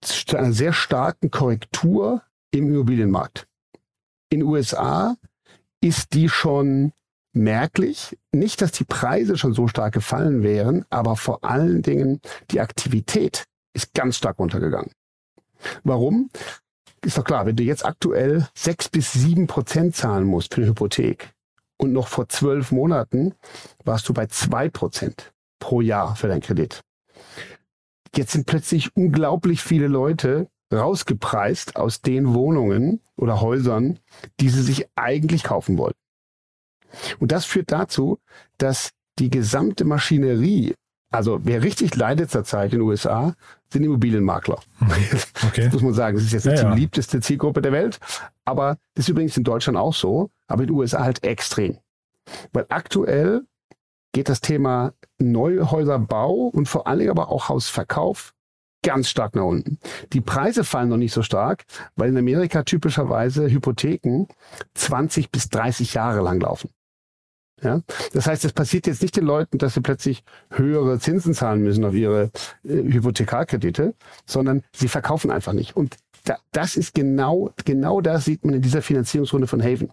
zu 0.00 0.36
einer 0.36 0.52
sehr 0.52 0.72
starken 0.72 1.30
Korrektur 1.30 2.22
im 2.50 2.68
Immobilienmarkt. 2.68 3.46
In 4.30 4.42
USA 4.42 5.16
ist 5.80 6.14
die 6.14 6.28
schon 6.28 6.92
merklich. 7.32 8.18
Nicht, 8.32 8.60
dass 8.62 8.72
die 8.72 8.84
Preise 8.84 9.36
schon 9.36 9.54
so 9.54 9.68
stark 9.68 9.94
gefallen 9.94 10.42
wären, 10.42 10.84
aber 10.90 11.16
vor 11.16 11.44
allen 11.44 11.82
Dingen 11.82 12.20
die 12.50 12.60
Aktivität 12.60 13.44
ist 13.74 13.94
ganz 13.94 14.16
stark 14.16 14.38
runtergegangen. 14.38 14.92
Warum? 15.84 16.30
Ist 17.04 17.16
doch 17.16 17.24
klar, 17.24 17.46
wenn 17.46 17.56
du 17.56 17.62
jetzt 17.62 17.84
aktuell 17.84 18.48
sechs 18.54 18.88
bis 18.88 19.12
sieben 19.12 19.46
Prozent 19.46 19.94
zahlen 19.94 20.24
musst 20.24 20.54
für 20.54 20.62
eine 20.62 20.70
Hypothek 20.70 21.32
und 21.76 21.92
noch 21.92 22.08
vor 22.08 22.28
zwölf 22.28 22.72
Monaten 22.72 23.34
warst 23.84 24.08
du 24.08 24.12
bei 24.12 24.26
zwei 24.26 24.68
Prozent 24.68 25.32
pro 25.60 25.80
Jahr 25.80 26.16
für 26.16 26.28
deinen 26.28 26.40
Kredit. 26.40 26.80
Jetzt 28.14 28.32
sind 28.32 28.46
plötzlich 28.46 28.94
unglaublich 28.96 29.62
viele 29.62 29.88
Leute 29.88 30.48
rausgepreist 30.72 31.76
aus 31.76 32.02
den 32.02 32.34
Wohnungen 32.34 33.00
oder 33.16 33.40
Häusern, 33.40 33.98
die 34.40 34.48
sie 34.48 34.62
sich 34.62 34.86
eigentlich 34.96 35.44
kaufen 35.44 35.78
wollen. 35.78 35.94
Und 37.18 37.32
das 37.32 37.44
führt 37.44 37.72
dazu, 37.72 38.18
dass 38.58 38.90
die 39.18 39.30
gesamte 39.30 39.84
Maschinerie, 39.84 40.74
also 41.10 41.40
wer 41.42 41.62
richtig 41.62 41.96
leidet 41.96 42.30
zurzeit 42.30 42.72
in 42.72 42.80
den 42.80 42.88
USA, 42.88 43.34
sind 43.72 43.84
Immobilienmakler. 43.84 44.60
Okay. 45.46 45.66
Das 45.66 45.74
muss 45.74 45.82
man 45.82 45.94
sagen. 45.94 46.16
Das 46.16 46.24
ist 46.24 46.32
jetzt 46.32 46.46
nicht 46.46 46.58
ja, 46.58 46.64
die 46.64 46.74
beliebteste 46.74 47.20
Zielgruppe 47.20 47.62
der 47.62 47.70
Welt, 47.70 48.00
aber 48.44 48.76
das 48.94 49.04
ist 49.04 49.08
übrigens 49.08 49.36
in 49.36 49.44
Deutschland 49.44 49.78
auch 49.78 49.94
so, 49.94 50.30
aber 50.48 50.62
in 50.62 50.68
den 50.68 50.76
USA 50.76 51.04
halt 51.04 51.22
extrem. 51.22 51.78
Weil 52.52 52.66
aktuell 52.68 53.42
geht 54.12 54.28
das 54.28 54.40
Thema 54.40 54.92
Neuhäuserbau 55.18 56.32
und 56.32 56.68
vor 56.68 56.86
allem 56.86 57.10
aber 57.10 57.28
auch 57.28 57.48
Hausverkauf 57.48 58.34
ganz 58.82 59.08
stark 59.08 59.34
nach 59.34 59.44
unten. 59.44 59.78
Die 60.12 60.20
Preise 60.20 60.64
fallen 60.64 60.88
noch 60.88 60.96
nicht 60.96 61.12
so 61.12 61.22
stark, 61.22 61.64
weil 61.96 62.10
in 62.10 62.16
Amerika 62.16 62.62
typischerweise 62.62 63.50
Hypotheken 63.50 64.26
20 64.74 65.30
bis 65.30 65.48
30 65.48 65.94
Jahre 65.94 66.22
lang 66.22 66.40
laufen. 66.40 66.70
Ja? 67.62 67.82
Das 68.12 68.26
heißt, 68.26 68.44
es 68.44 68.52
passiert 68.52 68.86
jetzt 68.86 69.02
nicht 69.02 69.16
den 69.16 69.24
Leuten, 69.24 69.58
dass 69.58 69.74
sie 69.74 69.80
plötzlich 69.80 70.22
höhere 70.50 70.98
Zinsen 71.00 71.34
zahlen 71.34 71.62
müssen 71.62 71.84
auf 71.84 71.94
ihre 71.94 72.30
äh, 72.64 72.68
Hypothekarkredite, 72.68 73.94
sondern 74.26 74.62
sie 74.72 74.88
verkaufen 74.88 75.30
einfach 75.30 75.52
nicht. 75.52 75.76
Und 75.76 75.96
da, 76.24 76.38
das 76.52 76.76
ist 76.76 76.94
genau, 76.94 77.50
genau 77.64 78.00
das 78.00 78.24
sieht 78.24 78.44
man 78.44 78.54
in 78.54 78.62
dieser 78.62 78.82
Finanzierungsrunde 78.82 79.46
von 79.46 79.62
Haven. 79.62 79.90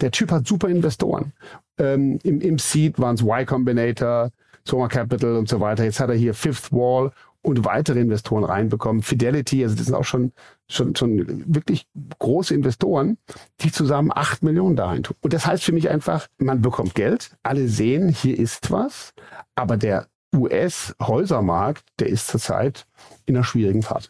Der 0.00 0.10
Typ 0.10 0.30
hat 0.30 0.46
super 0.46 0.68
Investoren. 0.68 1.32
Ähm, 1.78 2.18
im, 2.22 2.40
Im 2.40 2.58
Seed 2.58 2.98
waren 2.98 3.16
es 3.16 3.22
Y 3.22 3.46
Combinator, 3.46 4.30
Soma 4.64 4.88
Capital 4.88 5.36
und 5.36 5.48
so 5.48 5.60
weiter. 5.60 5.84
Jetzt 5.84 6.00
hat 6.00 6.10
er 6.10 6.16
hier 6.16 6.34
Fifth 6.34 6.72
Wall 6.72 7.12
und 7.46 7.64
weitere 7.64 8.00
Investoren 8.00 8.44
reinbekommen. 8.44 9.02
Fidelity, 9.02 9.62
also 9.62 9.76
das 9.76 9.86
sind 9.86 9.94
auch 9.94 10.04
schon, 10.04 10.32
schon, 10.68 10.96
schon 10.96 11.44
wirklich 11.46 11.86
große 12.18 12.52
Investoren, 12.52 13.18
die 13.60 13.70
zusammen 13.70 14.10
acht 14.12 14.42
Millionen 14.42 14.74
da 14.74 14.86
rein 14.86 15.04
tun. 15.04 15.16
Und 15.20 15.32
das 15.32 15.46
heißt 15.46 15.62
für 15.62 15.72
mich 15.72 15.88
einfach, 15.88 16.26
man 16.38 16.60
bekommt 16.60 16.96
Geld, 16.96 17.36
alle 17.44 17.68
sehen, 17.68 18.08
hier 18.08 18.36
ist 18.36 18.72
was, 18.72 19.14
aber 19.54 19.76
der 19.76 20.08
US-Häusermarkt, 20.34 21.84
der 22.00 22.08
ist 22.08 22.26
zurzeit 22.26 22.86
in 23.26 23.36
einer 23.36 23.44
schwierigen 23.44 23.82
Phase. 23.82 24.08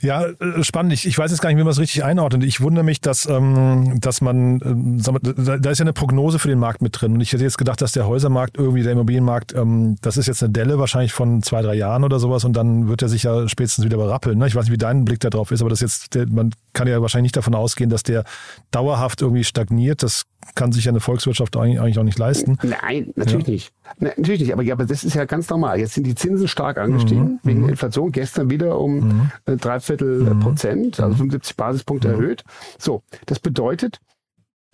Ja, 0.00 0.26
äh, 0.26 0.62
spannend. 0.62 0.92
Ich, 0.92 1.06
ich 1.06 1.18
weiß 1.18 1.30
jetzt 1.30 1.40
gar 1.40 1.48
nicht, 1.48 1.58
wie 1.58 1.64
man 1.64 1.72
es 1.72 1.78
richtig 1.78 2.04
einordnet. 2.04 2.44
Ich 2.44 2.60
wundere 2.60 2.84
mich, 2.84 3.00
dass, 3.00 3.26
ähm, 3.26 3.98
dass 4.00 4.20
man, 4.20 4.60
ähm, 4.64 5.02
da 5.02 5.70
ist 5.70 5.78
ja 5.78 5.84
eine 5.84 5.92
Prognose 5.92 6.38
für 6.38 6.48
den 6.48 6.58
Markt 6.58 6.82
mit 6.82 7.00
drin. 7.00 7.14
Und 7.14 7.20
ich 7.20 7.32
hätte 7.32 7.42
jetzt 7.42 7.58
gedacht, 7.58 7.80
dass 7.80 7.92
der 7.92 8.06
Häusermarkt, 8.06 8.58
irgendwie 8.58 8.82
der 8.82 8.92
Immobilienmarkt, 8.92 9.54
ähm, 9.54 9.96
das 10.00 10.16
ist 10.16 10.26
jetzt 10.26 10.42
eine 10.42 10.52
Delle 10.52 10.78
wahrscheinlich 10.78 11.12
von 11.12 11.42
zwei, 11.42 11.62
drei 11.62 11.74
Jahren 11.74 12.04
oder 12.04 12.20
sowas 12.20 12.44
und 12.44 12.52
dann 12.52 12.88
wird 12.88 13.02
er 13.02 13.08
sich 13.08 13.24
ja 13.24 13.48
spätestens 13.48 13.84
wieder 13.84 13.96
berappeln. 13.96 14.38
Ne? 14.38 14.46
Ich 14.46 14.54
weiß 14.54 14.64
nicht, 14.64 14.72
wie 14.72 14.78
dein 14.78 15.04
Blick 15.04 15.20
da 15.20 15.30
drauf 15.30 15.50
ist, 15.50 15.60
aber 15.60 15.70
das 15.70 15.80
jetzt, 15.80 16.14
der, 16.14 16.28
man 16.28 16.52
kann 16.74 16.86
ja 16.86 17.00
wahrscheinlich 17.02 17.30
nicht 17.30 17.36
davon 17.36 17.54
ausgehen, 17.54 17.90
dass 17.90 18.04
der 18.04 18.24
dauerhaft 18.70 19.20
irgendwie 19.20 19.44
stagniert. 19.44 20.02
Das 20.04 20.26
kann 20.54 20.72
sich 20.72 20.84
ja 20.84 20.92
eine 20.92 21.00
Volkswirtschaft 21.00 21.56
eigentlich 21.56 21.98
auch 21.98 22.04
nicht 22.04 22.18
leisten. 22.18 22.58
Nein, 22.62 23.12
natürlich 23.16 23.46
ja. 23.46 23.52
nicht. 23.52 23.72
Nein, 23.98 24.12
natürlich 24.16 24.40
nicht. 24.40 24.52
Aber, 24.52 24.62
ja, 24.62 24.74
aber 24.74 24.86
das 24.86 25.04
ist 25.04 25.14
ja 25.14 25.24
ganz 25.24 25.48
normal. 25.50 25.78
Jetzt 25.78 25.94
sind 25.94 26.06
die 26.06 26.14
Zinsen 26.14 26.48
stark 26.48 26.78
angestiegen 26.78 27.24
mhm. 27.24 27.40
wegen 27.42 27.58
der 27.60 27.64
mhm. 27.64 27.70
Inflation. 27.70 28.12
Gestern 28.12 28.50
wieder 28.50 28.78
um 28.78 29.00
mhm. 29.00 29.30
Äh, 29.46 29.56
Dreiviertel 29.56 30.34
mhm. 30.34 30.40
Prozent, 30.40 31.00
also 31.00 31.16
75 31.16 31.54
mhm. 31.54 31.56
Basispunkte 31.56 32.08
mhm. 32.08 32.14
erhöht. 32.14 32.44
So, 32.78 33.02
das 33.26 33.40
bedeutet, 33.40 34.00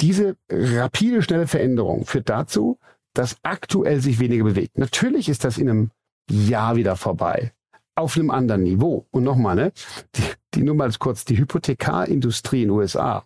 diese 0.00 0.36
rapide, 0.50 1.22
schnelle 1.22 1.46
Veränderung 1.46 2.04
führt 2.04 2.28
dazu, 2.28 2.78
dass 3.14 3.36
aktuell 3.42 4.00
sich 4.00 4.18
weniger 4.18 4.44
bewegt. 4.44 4.78
Natürlich 4.78 5.28
ist 5.28 5.44
das 5.44 5.56
in 5.56 5.70
einem 5.70 5.90
Jahr 6.30 6.76
wieder 6.76 6.96
vorbei. 6.96 7.52
Auf 7.94 8.16
einem 8.16 8.30
anderen 8.30 8.64
Niveau. 8.64 9.06
Und 9.12 9.22
nochmal, 9.22 9.54
ne? 9.54 9.72
Die, 10.16 10.22
die 10.54 10.62
nur 10.62 10.74
mal 10.74 10.90
kurz, 10.98 11.24
die 11.24 11.38
Hypothekarindustrie 11.38 12.62
in 12.62 12.68
den 12.68 12.76
USA 12.76 13.24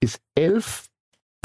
ist 0.00 0.20
11 0.34 0.87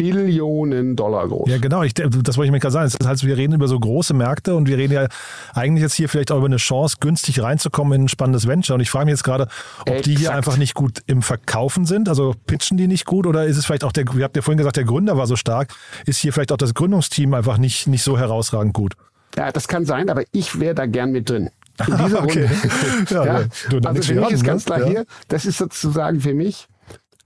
Billionen 0.03 0.97
Dollar 0.97 1.29
groß. 1.29 1.49
Ja, 1.49 1.57
genau. 1.59 1.83
Ich, 1.83 1.93
das 1.93 2.35
wollte 2.35 2.47
ich 2.47 2.51
mir 2.51 2.59
gerade 2.59 2.73
sagen. 2.73 2.91
Das 2.99 3.07
heißt, 3.07 3.25
wir 3.25 3.37
reden 3.37 3.53
über 3.53 3.69
so 3.69 3.79
große 3.79 4.13
Märkte 4.13 4.53
und 4.53 4.67
wir 4.67 4.77
reden 4.77 4.91
ja 4.91 5.07
eigentlich 5.53 5.81
jetzt 5.81 5.93
hier 5.93 6.09
vielleicht 6.09 6.29
auch 6.31 6.37
über 6.37 6.47
eine 6.47 6.57
Chance, 6.57 6.97
günstig 6.99 7.41
reinzukommen 7.41 7.93
in 7.93 8.05
ein 8.05 8.07
spannendes 8.09 8.45
Venture. 8.45 8.75
Und 8.75 8.81
ich 8.81 8.89
frage 8.89 9.05
mich 9.05 9.13
jetzt 9.13 9.23
gerade, 9.23 9.47
ob 9.79 9.87
Exakt. 9.87 10.05
die 10.05 10.17
hier 10.17 10.33
einfach 10.33 10.57
nicht 10.57 10.73
gut 10.73 10.99
im 11.07 11.21
Verkaufen 11.21 11.85
sind. 11.85 12.09
Also 12.09 12.35
pitchen 12.47 12.77
die 12.77 12.87
nicht 12.87 13.05
gut 13.05 13.25
oder 13.25 13.45
ist 13.45 13.55
es 13.55 13.65
vielleicht 13.65 13.85
auch 13.85 13.93
der, 13.93 14.03
ihr 14.13 14.25
habt 14.25 14.35
ja 14.35 14.41
vorhin 14.41 14.57
gesagt, 14.57 14.75
der 14.75 14.83
Gründer 14.83 15.17
war 15.17 15.25
so 15.25 15.37
stark. 15.37 15.73
Ist 16.05 16.17
hier 16.17 16.33
vielleicht 16.33 16.51
auch 16.51 16.57
das 16.57 16.73
Gründungsteam 16.73 17.33
einfach 17.33 17.57
nicht, 17.57 17.87
nicht 17.87 18.03
so 18.03 18.17
herausragend 18.17 18.73
gut? 18.73 18.95
Ja, 19.37 19.53
das 19.53 19.69
kann 19.69 19.85
sein, 19.85 20.09
aber 20.09 20.23
ich 20.33 20.59
wäre 20.59 20.75
da 20.75 20.85
gern 20.85 21.13
mit 21.13 21.29
drin. 21.29 21.49
In 21.87 21.97
dieser 21.97 22.23
okay. 22.23 22.49
Runde. 22.49 23.05
ja, 23.09 23.25
ja. 23.25 23.89
also 23.89 24.01
für 24.01 24.15
mich 24.15 24.31
ist 24.31 24.41
ne? 24.41 24.47
ganz 24.47 24.65
klar 24.65 24.79
ja. 24.81 24.87
hier, 24.87 25.05
das 25.29 25.45
ist 25.45 25.57
sozusagen 25.57 26.19
für 26.19 26.33
mich 26.33 26.67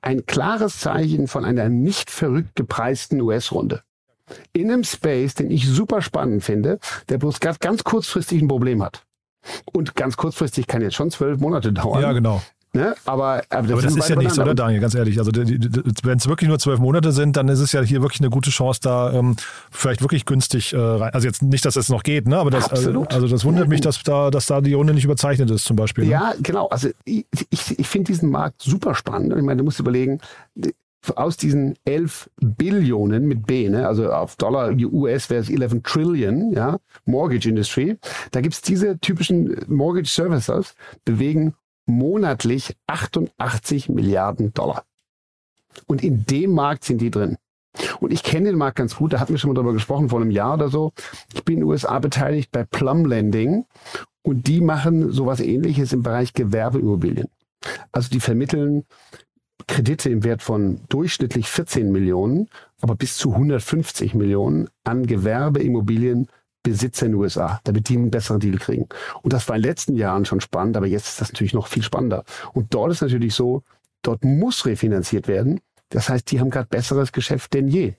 ein 0.07 0.25
klares 0.25 0.79
Zeichen 0.79 1.27
von 1.27 1.43
einer 1.43 1.67
nicht 1.67 2.09
verrückt 2.09 2.55
gepreisten 2.55 3.19
US-Runde. 3.21 3.81
In 4.53 4.71
einem 4.71 4.85
Space, 4.85 5.35
den 5.35 5.51
ich 5.51 5.67
super 5.67 6.01
spannend 6.01 6.45
finde, 6.45 6.79
der 7.09 7.17
bloß 7.17 7.41
ganz, 7.41 7.83
kurzfristig 7.83 8.41
ein 8.41 8.47
Problem 8.47 8.81
hat. 8.81 9.03
Und 9.73 9.95
ganz 9.95 10.15
kurzfristig 10.15 10.67
kann 10.67 10.81
jetzt 10.81 10.95
schon 10.95 11.11
zwölf 11.11 11.39
Monate 11.39 11.73
dauern. 11.73 12.01
Ja, 12.01 12.13
genau. 12.13 12.41
Ne? 12.77 12.95
Aber, 13.05 13.41
aber 13.49 13.67
das, 13.67 13.71
aber 13.71 13.81
das 13.81 13.95
ist 13.95 14.09
ja 14.09 14.15
nichts, 14.15 14.39
oder 14.39 14.53
Daniel, 14.53 14.79
ganz 14.79 14.93
ehrlich. 14.93 15.17
Also 15.19 15.31
wenn 15.33 16.17
es 16.17 16.27
wirklich 16.27 16.47
nur 16.47 16.59
zwölf 16.59 16.79
Monate 16.79 17.11
sind, 17.11 17.35
dann 17.35 17.47
ist 17.49 17.59
es 17.59 17.71
ja 17.71 17.81
hier 17.81 18.01
wirklich 18.01 18.21
eine 18.21 18.29
gute 18.29 18.51
Chance, 18.51 18.79
da 18.83 19.11
ähm, 19.13 19.35
vielleicht 19.71 20.01
wirklich 20.01 20.25
günstig 20.25 20.73
äh, 20.73 20.77
rein. 20.77 21.13
Also 21.13 21.27
jetzt 21.27 21.41
nicht, 21.41 21.65
dass 21.65 21.75
es 21.75 21.89
noch 21.89 22.03
geht, 22.03 22.27
ne? 22.27 22.37
aber 22.37 22.51
das, 22.51 22.67
äh, 22.71 22.93
also 23.09 23.27
das 23.27 23.43
wundert 23.45 23.67
mich, 23.67 23.81
dass 23.81 24.01
da, 24.03 24.29
dass 24.29 24.45
da 24.45 24.61
die 24.61 24.73
Runde 24.73 24.93
nicht 24.93 25.05
überzeichnet 25.05 25.49
ist 25.49 25.65
zum 25.65 25.75
Beispiel. 25.75 26.05
Ne? 26.05 26.11
Ja, 26.11 26.33
genau. 26.39 26.67
Also 26.67 26.89
ich, 27.03 27.25
ich, 27.49 27.79
ich 27.79 27.87
finde 27.87 28.11
diesen 28.11 28.29
Markt 28.29 28.61
super 28.61 28.93
spannend. 28.93 29.33
Ich 29.35 29.43
meine, 29.43 29.57
du 29.57 29.63
musst 29.63 29.79
überlegen, 29.79 30.19
aus 31.15 31.37
diesen 31.37 31.75
11 31.85 32.29
Billionen 32.41 33.27
mit 33.27 33.45
B, 33.45 33.69
ne, 33.69 33.87
also 33.87 34.11
auf 34.11 34.35
Dollar 34.35 34.73
US 34.73 35.29
wäre 35.29 35.41
es 35.41 35.49
11 35.49 35.81
Trillion, 35.83 36.51
ja, 36.51 36.77
Mortgage 37.05 37.49
Industry, 37.49 37.97
da 38.31 38.41
gibt 38.41 38.55
es 38.55 38.61
diese 38.61 38.99
typischen 38.99 39.55
Mortgage 39.67 40.09
Services, 40.09 40.75
bewegen 41.05 41.53
monatlich 41.87 42.75
88 42.87 43.89
Milliarden 43.89 44.53
Dollar. 44.53 44.83
Und 45.85 46.03
in 46.03 46.25
dem 46.25 46.51
Markt 46.51 46.83
sind 46.83 47.01
die 47.01 47.11
drin. 47.11 47.37
Und 47.99 48.11
ich 48.11 48.23
kenne 48.23 48.49
den 48.49 48.57
Markt 48.57 48.77
ganz 48.77 48.95
gut, 48.95 49.13
da 49.13 49.19
hatten 49.19 49.33
wir 49.33 49.37
schon 49.37 49.49
mal 49.49 49.55
drüber 49.55 49.73
gesprochen, 49.73 50.09
vor 50.09 50.21
einem 50.21 50.31
Jahr 50.31 50.55
oder 50.55 50.69
so. 50.69 50.93
Ich 51.33 51.43
bin 51.43 51.55
in 51.55 51.61
den 51.61 51.69
USA 51.69 51.99
beteiligt 51.99 52.51
bei 52.51 52.63
Plum 52.63 53.05
Lending 53.05 53.65
und 54.23 54.47
die 54.47 54.61
machen 54.61 55.11
sowas 55.11 55.39
ähnliches 55.39 55.93
im 55.93 56.03
Bereich 56.03 56.33
Gewerbeimmobilien. 56.33 57.29
Also 57.91 58.09
die 58.09 58.19
vermitteln 58.19 58.85
Kredite 59.67 60.09
im 60.09 60.23
Wert 60.23 60.41
von 60.41 60.81
durchschnittlich 60.89 61.47
14 61.47 61.91
Millionen, 61.91 62.49
aber 62.81 62.95
bis 62.95 63.17
zu 63.17 63.33
150 63.33 64.13
Millionen 64.13 64.69
an 64.83 65.05
Gewerbeimmobilien 65.05 66.27
Besitzer 66.71 67.05
in 67.05 67.13
den 67.13 67.21
USA, 67.21 67.59
damit 67.63 67.89
die 67.89 67.95
einen 67.95 68.11
besseren 68.11 68.39
Deal 68.39 68.57
kriegen. 68.57 68.87
Und 69.21 69.33
das 69.33 69.47
war 69.47 69.55
in 69.55 69.61
den 69.61 69.69
letzten 69.69 69.95
Jahren 69.95 70.25
schon 70.25 70.41
spannend, 70.41 70.77
aber 70.77 70.85
jetzt 70.85 71.07
ist 71.07 71.21
das 71.21 71.31
natürlich 71.31 71.53
noch 71.53 71.67
viel 71.67 71.83
spannender. 71.83 72.23
Und 72.53 72.73
dort 72.73 72.91
ist 72.91 73.01
natürlich 73.01 73.33
so, 73.33 73.63
dort 74.01 74.23
muss 74.23 74.65
refinanziert 74.65 75.27
werden. 75.27 75.61
Das 75.89 76.09
heißt, 76.09 76.29
die 76.31 76.39
haben 76.39 76.49
gerade 76.49 76.67
besseres 76.67 77.11
Geschäft 77.11 77.53
denn 77.53 77.67
je. 77.67 77.93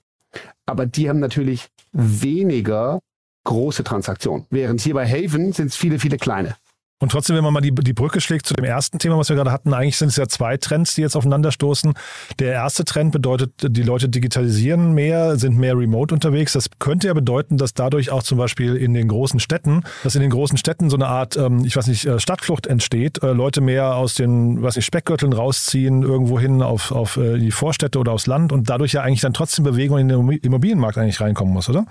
Aber 0.67 0.87
die 0.87 1.09
haben 1.09 1.21
natürlich 1.21 1.69
weniger 1.93 3.01
große 3.45 3.85
Transaktionen. 3.85 4.47
Während 4.51 4.81
hier 4.83 4.95
bei 4.95 5.07
Haven 5.09 5.53
sind 5.53 5.69
es 5.69 5.77
viele, 5.77 5.99
viele 5.99 6.19
kleine. 6.19 6.57
Und 7.01 7.13
trotzdem, 7.13 7.37
wenn 7.37 7.45
man 7.45 7.53
mal 7.53 7.61
die, 7.61 7.73
die 7.73 7.93
Brücke 7.93 8.21
schlägt 8.21 8.47
zu 8.47 8.55
dem 8.55 8.65
ersten 8.65 8.99
Thema, 8.99 9.17
was 9.17 9.29
wir 9.29 9.37
gerade 9.37 9.53
hatten, 9.53 9.73
eigentlich 9.73 9.97
sind 9.97 10.09
es 10.09 10.17
ja 10.17 10.27
zwei 10.27 10.57
Trends, 10.57 10.97
die 10.97 11.03
jetzt 11.03 11.15
aufeinanderstoßen. 11.15 11.95
Der 12.41 12.53
erste 12.53 12.85
Trend 12.85 13.13
bedeutet, 13.13 13.53
die 13.63 13.83
Leute 13.85 14.09
digitalisieren 14.09 14.95
mehr, 14.95 15.37
sind 15.37 15.57
mehr 15.57 15.77
remote 15.77 16.13
unterwegs. 16.13 16.55
Das 16.55 16.69
könnte 16.81 17.07
ja 17.07 17.15
bedeuten, 17.15 17.57
dass 17.57 17.73
dadurch 17.73 18.11
auch 18.11 18.25
zum 18.25 18.37
Beispiel 18.37 18.75
in 18.75 18.95
den 18.95 19.07
großen 19.07 19.39
Städten, 19.39 19.85
dass 20.03 20.17
in 20.17 20.23
den 20.23 20.31
großen 20.31 20.59
Städten 20.59 20.91
so 20.91 20.97
eine 20.97 21.07
Art, 21.07 21.37
ähm, 21.37 21.65
ich 21.65 21.77
weiß 21.77 21.87
nicht, 21.87 22.05
äh, 22.05 22.19
Stadtflucht 22.19 22.67
entsteht, 22.67 23.23
äh, 23.23 23.33
Leute 23.33 23.61
mehr 23.61 23.95
aus 23.95 24.15
den, 24.15 24.63
was 24.63 24.77
ich, 24.77 24.85
Speckgürteln 24.85 25.33
rausziehen, 25.33 26.03
irgendwo 26.03 26.41
hin 26.41 26.63
auf, 26.63 26.91
auf 26.91 27.17
äh, 27.17 27.39
die 27.39 27.53
Vorstädte 27.53 28.01
oder 28.01 28.11
aufs 28.11 28.27
Land 28.27 28.51
und 28.51 28.69
dadurch 28.69 28.93
ja 28.93 29.03
eigentlich 29.03 29.21
dann 29.21 29.35
trotzdem 29.35 29.65
Bewegung 29.65 29.99
in 29.99 30.09
den 30.09 30.29
Immobilienmarkt 30.31 30.99
eigentlich 30.99 31.21
reinkommen 31.21 31.55
muss, 31.55 31.69
oder? 31.69 31.87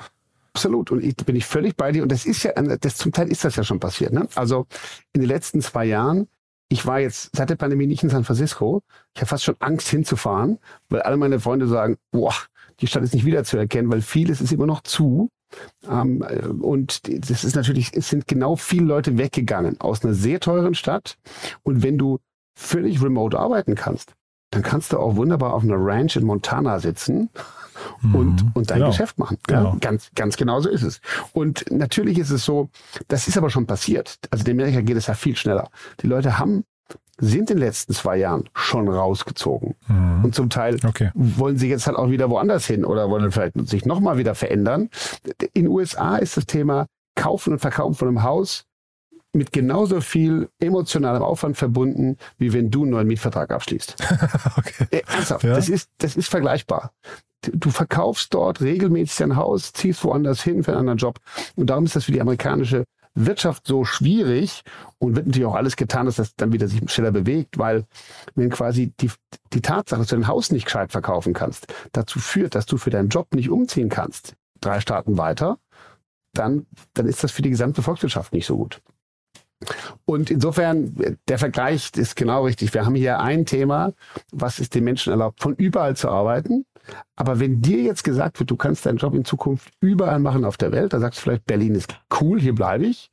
Absolut. 0.57 0.89
Und 0.89 1.03
ich 1.03 1.15
bin 1.17 1.35
ich 1.35 1.45
völlig 1.45 1.75
bei 1.75 1.91
dir. 1.91 2.01
Und 2.01 2.11
das 2.11 2.25
ist 2.25 2.41
ja, 2.41 2.51
das, 2.53 2.97
zum 2.97 3.11
Teil 3.11 3.29
ist 3.29 3.45
das 3.45 3.55
ja 3.57 3.63
schon 3.63 3.79
passiert. 3.79 4.11
Ne? 4.11 4.27
Also 4.33 4.65
in 5.13 5.21
den 5.21 5.27
letzten 5.27 5.61
zwei 5.61 5.85
Jahren, 5.85 6.27
ich 6.67 6.87
war 6.87 6.99
jetzt 6.99 7.29
seit 7.35 7.51
der 7.51 7.57
Pandemie 7.57 7.85
nicht 7.85 8.01
in 8.01 8.09
San 8.09 8.23
Francisco. 8.23 8.81
Ich 9.13 9.21
habe 9.21 9.29
fast 9.29 9.43
schon 9.43 9.55
Angst 9.59 9.87
hinzufahren, 9.87 10.57
weil 10.89 11.03
alle 11.03 11.15
meine 11.17 11.39
Freunde 11.39 11.67
sagen, 11.67 11.97
boah, 12.09 12.33
die 12.79 12.87
Stadt 12.87 13.03
ist 13.03 13.13
nicht 13.13 13.25
wiederzuerkennen, 13.25 13.91
weil 13.91 14.01
vieles 14.01 14.41
ist 14.41 14.51
immer 14.51 14.65
noch 14.65 14.81
zu. 14.81 15.29
Ähm, 15.87 16.25
und 16.59 17.01
das 17.29 17.43
ist 17.43 17.55
natürlich, 17.55 17.95
es 17.95 18.09
sind 18.09 18.25
genau 18.25 18.55
viele 18.55 18.85
Leute 18.85 19.19
weggegangen 19.19 19.79
aus 19.79 20.03
einer 20.03 20.15
sehr 20.15 20.39
teuren 20.39 20.73
Stadt. 20.73 21.17
Und 21.61 21.83
wenn 21.83 21.99
du 21.99 22.17
völlig 22.57 23.03
remote 23.03 23.37
arbeiten 23.37 23.75
kannst, 23.75 24.13
dann 24.49 24.63
kannst 24.63 24.91
du 24.91 24.97
auch 24.97 25.17
wunderbar 25.17 25.53
auf 25.53 25.61
einer 25.61 25.77
Ranch 25.77 26.15
in 26.15 26.25
Montana 26.25 26.79
sitzen 26.79 27.29
und, 28.01 28.43
mhm. 28.43 28.51
und 28.53 28.69
dein 28.69 28.79
genau. 28.79 28.89
Geschäft 28.89 29.17
machen. 29.19 29.37
Ja, 29.49 29.59
genau. 29.59 29.77
Ganz, 29.79 30.11
ganz 30.15 30.37
genau 30.37 30.59
so 30.59 30.69
ist 30.69 30.83
es. 30.83 31.01
Und 31.33 31.65
natürlich 31.71 32.17
ist 32.17 32.29
es 32.29 32.45
so, 32.45 32.69
das 33.07 33.27
ist 33.27 33.37
aber 33.37 33.49
schon 33.49 33.65
passiert. 33.65 34.17
Also 34.31 34.45
in 34.45 34.51
Amerika 34.51 34.81
geht 34.81 34.97
es 34.97 35.07
ja 35.07 35.13
viel 35.13 35.35
schneller. 35.35 35.69
Die 36.01 36.07
Leute 36.07 36.37
haben 36.37 36.63
sind 37.19 37.49
in 37.49 37.57
den 37.57 37.59
letzten 37.59 37.93
zwei 37.93 38.17
Jahren 38.17 38.47
schon 38.53 38.87
rausgezogen. 38.87 39.75
Mhm. 39.87 40.25
Und 40.25 40.35
zum 40.35 40.49
Teil 40.49 40.77
okay. 40.85 41.11
wollen 41.15 41.57
sie 41.57 41.69
jetzt 41.69 41.87
halt 41.87 41.97
auch 41.97 42.09
wieder 42.09 42.29
woanders 42.29 42.67
hin 42.67 42.85
oder 42.85 43.09
wollen 43.09 43.31
vielleicht 43.31 43.55
sich 43.67 43.85
nochmal 43.85 44.17
wieder 44.17 44.35
verändern. 44.35 44.89
In 45.53 45.63
den 45.63 45.67
USA 45.67 46.17
ist 46.17 46.37
das 46.37 46.45
Thema 46.45 46.85
Kaufen 47.15 47.53
und 47.53 47.59
Verkaufen 47.59 47.95
von 47.95 48.07
einem 48.07 48.23
Haus 48.23 48.65
mit 49.33 49.51
genauso 49.51 50.01
viel 50.01 50.49
emotionalem 50.59 51.21
Aufwand 51.21 51.57
verbunden, 51.57 52.17
wie 52.37 52.53
wenn 52.53 52.71
du 52.71 52.83
einen 52.83 52.91
neuen 52.91 53.07
Mietvertrag 53.07 53.51
abschließt. 53.51 53.95
okay. 54.57 54.87
Äh, 54.91 55.01
ernsthaft, 55.07 55.43
ja? 55.43 55.55
das, 55.55 55.69
ist, 55.69 55.89
das 55.97 56.15
ist 56.15 56.29
vergleichbar 56.29 56.91
du 57.53 57.69
verkaufst 57.69 58.33
dort 58.33 58.61
regelmäßig 58.61 59.17
dein 59.17 59.35
Haus, 59.35 59.73
ziehst 59.73 60.03
woanders 60.03 60.41
hin 60.41 60.63
für 60.63 60.71
einen 60.71 60.81
anderen 60.81 60.97
Job. 60.97 61.19
Und 61.55 61.69
darum 61.69 61.85
ist 61.85 61.95
das 61.95 62.05
für 62.05 62.11
die 62.11 62.21
amerikanische 62.21 62.85
Wirtschaft 63.17 63.65
so 63.65 63.83
schwierig 63.83 64.61
und 64.99 65.15
wird 65.15 65.25
natürlich 65.25 65.47
auch 65.47 65.55
alles 65.55 65.75
getan, 65.75 66.05
dass 66.05 66.17
das 66.17 66.35
dann 66.35 66.53
wieder 66.53 66.67
sich 66.67 66.89
schneller 66.91 67.11
bewegt, 67.11 67.57
weil 67.57 67.85
wenn 68.35 68.49
quasi 68.49 68.93
die, 68.99 69.09
die 69.53 69.61
Tatsache, 69.61 70.01
dass 70.01 70.09
du 70.09 70.15
dein 70.15 70.27
Haus 70.27 70.51
nicht 70.51 70.65
gescheit 70.65 70.91
verkaufen 70.91 71.33
kannst, 71.33 71.73
dazu 71.93 72.19
führt, 72.19 72.53
dass 72.53 72.67
du 72.67 72.77
für 72.77 72.91
deinen 72.91 73.09
Job 73.09 73.33
nicht 73.33 73.49
umziehen 73.49 73.89
kannst, 73.89 74.35
drei 74.61 74.79
Staaten 74.79 75.17
weiter, 75.17 75.57
dann, 76.33 76.67
dann 76.93 77.07
ist 77.07 77.23
das 77.23 77.31
für 77.31 77.41
die 77.41 77.49
gesamte 77.49 77.81
Volkswirtschaft 77.81 78.33
nicht 78.33 78.45
so 78.45 78.57
gut. 78.57 78.81
Und 80.05 80.29
insofern, 80.29 81.17
der 81.27 81.39
Vergleich 81.39 81.91
ist 81.95 82.15
genau 82.15 82.45
richtig. 82.45 82.73
Wir 82.73 82.85
haben 82.85 82.93
hier 82.93 83.19
ein 83.19 83.45
Thema, 83.45 83.93
was 84.31 84.59
es 84.59 84.69
den 84.69 84.83
Menschen 84.83 85.11
erlaubt, 85.11 85.41
von 85.41 85.55
überall 85.55 85.95
zu 85.95 86.09
arbeiten. 86.09 86.65
Aber 87.15 87.39
wenn 87.39 87.61
dir 87.61 87.81
jetzt 87.81 88.03
gesagt 88.03 88.39
wird, 88.39 88.51
du 88.51 88.55
kannst 88.55 88.85
deinen 88.85 88.97
Job 88.97 89.13
in 89.13 89.25
Zukunft 89.25 89.71
überall 89.79 90.19
machen 90.19 90.45
auf 90.45 90.57
der 90.57 90.71
Welt, 90.71 90.93
dann 90.93 91.01
sagst 91.01 91.19
du 91.19 91.23
vielleicht, 91.23 91.45
Berlin 91.45 91.75
ist 91.75 91.99
cool, 92.21 92.39
hier 92.39 92.55
bleibe 92.55 92.85
ich. 92.85 93.11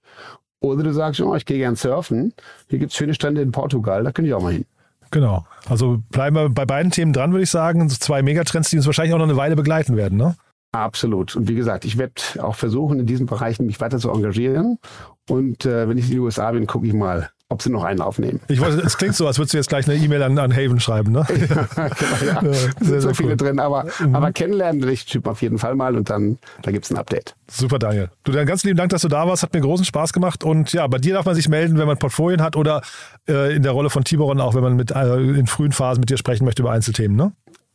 Oder 0.60 0.82
du 0.82 0.92
sagst, 0.92 1.20
oh, 1.20 1.34
ich 1.34 1.44
gehe 1.44 1.58
gern 1.58 1.76
surfen, 1.76 2.32
hier 2.68 2.78
gibt 2.78 2.92
es 2.92 2.96
schöne 2.96 3.14
Strände 3.14 3.42
in 3.42 3.52
Portugal, 3.52 4.02
da 4.02 4.12
könnte 4.12 4.28
ich 4.28 4.34
auch 4.34 4.42
mal 4.42 4.52
hin. 4.52 4.64
Genau. 5.10 5.44
Also 5.68 6.02
bleiben 6.10 6.37
wir 6.37 6.48
bei 6.48 6.64
beiden 6.64 6.90
Themen 6.90 7.12
dran, 7.12 7.32
würde 7.32 7.44
ich 7.44 7.50
sagen. 7.50 7.88
Zwei 7.88 8.22
Megatrends, 8.22 8.70
die 8.70 8.76
uns 8.76 8.87
wahrscheinlich 8.87 9.14
auch 9.14 9.18
noch 9.18 9.28
eine 9.28 9.37
Weile 9.37 9.54
begleiten 9.54 9.96
werden, 9.96 10.18
ne? 10.18 10.34
Absolut. 10.72 11.37
Und 11.37 11.48
wie 11.48 11.54
gesagt, 11.54 11.84
ich 11.84 11.98
werde 11.98 12.14
auch 12.42 12.56
versuchen, 12.56 12.98
in 12.98 13.06
diesen 13.06 13.26
Bereichen 13.26 13.66
mich 13.66 13.80
weiter 13.80 13.98
zu 13.98 14.10
engagieren. 14.10 14.78
Und 15.30 15.66
äh, 15.66 15.88
wenn 15.88 15.98
ich 15.98 16.06
in 16.06 16.10
die 16.10 16.18
USA 16.18 16.50
bin, 16.50 16.66
gucke 16.66 16.88
ich 16.88 16.92
mal, 16.92 17.30
ob 17.50 17.62
sie 17.62 17.70
noch 17.70 17.85
einen 17.85 18.00
aufnehmen. 18.00 18.40
Ich 18.48 18.61
wollte, 18.61 18.80
es 18.80 18.96
klingt 18.96 19.14
so, 19.14 19.26
als 19.26 19.38
würdest 19.38 19.52
du 19.52 19.59
jetzt 19.59 19.68
gleich 19.68 19.88
eine 19.88 19.96
E-Mail 19.96 20.22
an, 20.22 20.38
an 20.38 20.52
Haven 20.52 20.80
schreiben, 20.80 21.12
ne? 21.12 21.26
ja, 21.28 21.88
genau, 21.88 22.24
ja. 22.24 22.42
ja 22.42 22.52
sind 22.80 23.00
so 23.00 23.14
viele 23.14 23.30
cool. 23.30 23.37
drin, 23.37 23.59
aber, 23.61 23.87
mhm. 24.00 24.14
aber 24.14 24.33
kennenlernen 24.33 24.83
will 24.83 24.88
ich 24.90 25.04
Typ 25.04 25.26
auf 25.26 25.42
jeden 25.42 25.59
Fall 25.59 25.74
mal 25.74 25.96
und 25.96 26.11
dann 26.11 26.38
da 26.62 26.70
gibt 26.72 26.87
es 26.87 26.90
ein 26.90 26.96
Update. 26.96 27.37
Super, 27.50 27.78
Daniel. 27.78 28.11
Du, 28.24 28.33
dann 28.33 28.46
ganz 28.46 28.64
lieben 28.64 28.76
Dank, 28.76 28.90
dass 28.90 29.02
du 29.02 29.09
da 29.09 29.26
warst. 29.26 29.42
Hat 29.42 29.52
mir 29.52 29.61
großen 29.61 29.85
Spaß 29.85 30.12
gemacht. 30.12 30.42
Und 30.42 30.72
ja, 30.72 30.87
bei 30.87 30.98
dir 30.98 31.14
darf 31.14 31.26
man 31.26 31.35
sich 31.35 31.48
melden, 31.48 31.78
wenn 31.78 31.87
man 31.87 31.98
Portfolien 31.98 32.40
hat 32.40 32.57
oder 32.57 32.83
äh, 33.28 33.54
in 33.54 33.62
der 33.62 33.72
Rolle 33.72 33.90
von 33.90 34.04
Tiboron 34.04 34.40
auch, 34.40 34.54
wenn 34.54 34.62
man 34.62 34.76
mit, 34.76 34.90
äh, 34.90 35.16
in 35.16 35.46
frühen 35.46 35.72
Phasen 35.72 36.00
mit 36.00 36.11
dir 36.11 36.16
sprechen 36.16 36.44
möchte 36.44 36.62
über 36.62 36.72
Einzelthemen, 36.72 37.16
ne? 37.16 37.33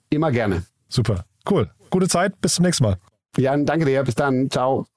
Immer 0.09 0.31
gerne. 0.31 0.63
Super. 0.87 1.25
Cool. 1.49 1.69
Gute 1.91 2.07
Zeit. 2.07 2.41
Bis 2.41 2.55
zum 2.55 2.65
nächsten 2.65 2.83
Mal. 2.83 2.97
Ja, 3.37 3.55
danke 3.55 3.85
dir. 3.85 4.03
Bis 4.03 4.15
dann. 4.15 4.49
Ciao. 4.49 4.87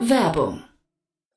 Werbung. 0.00 0.62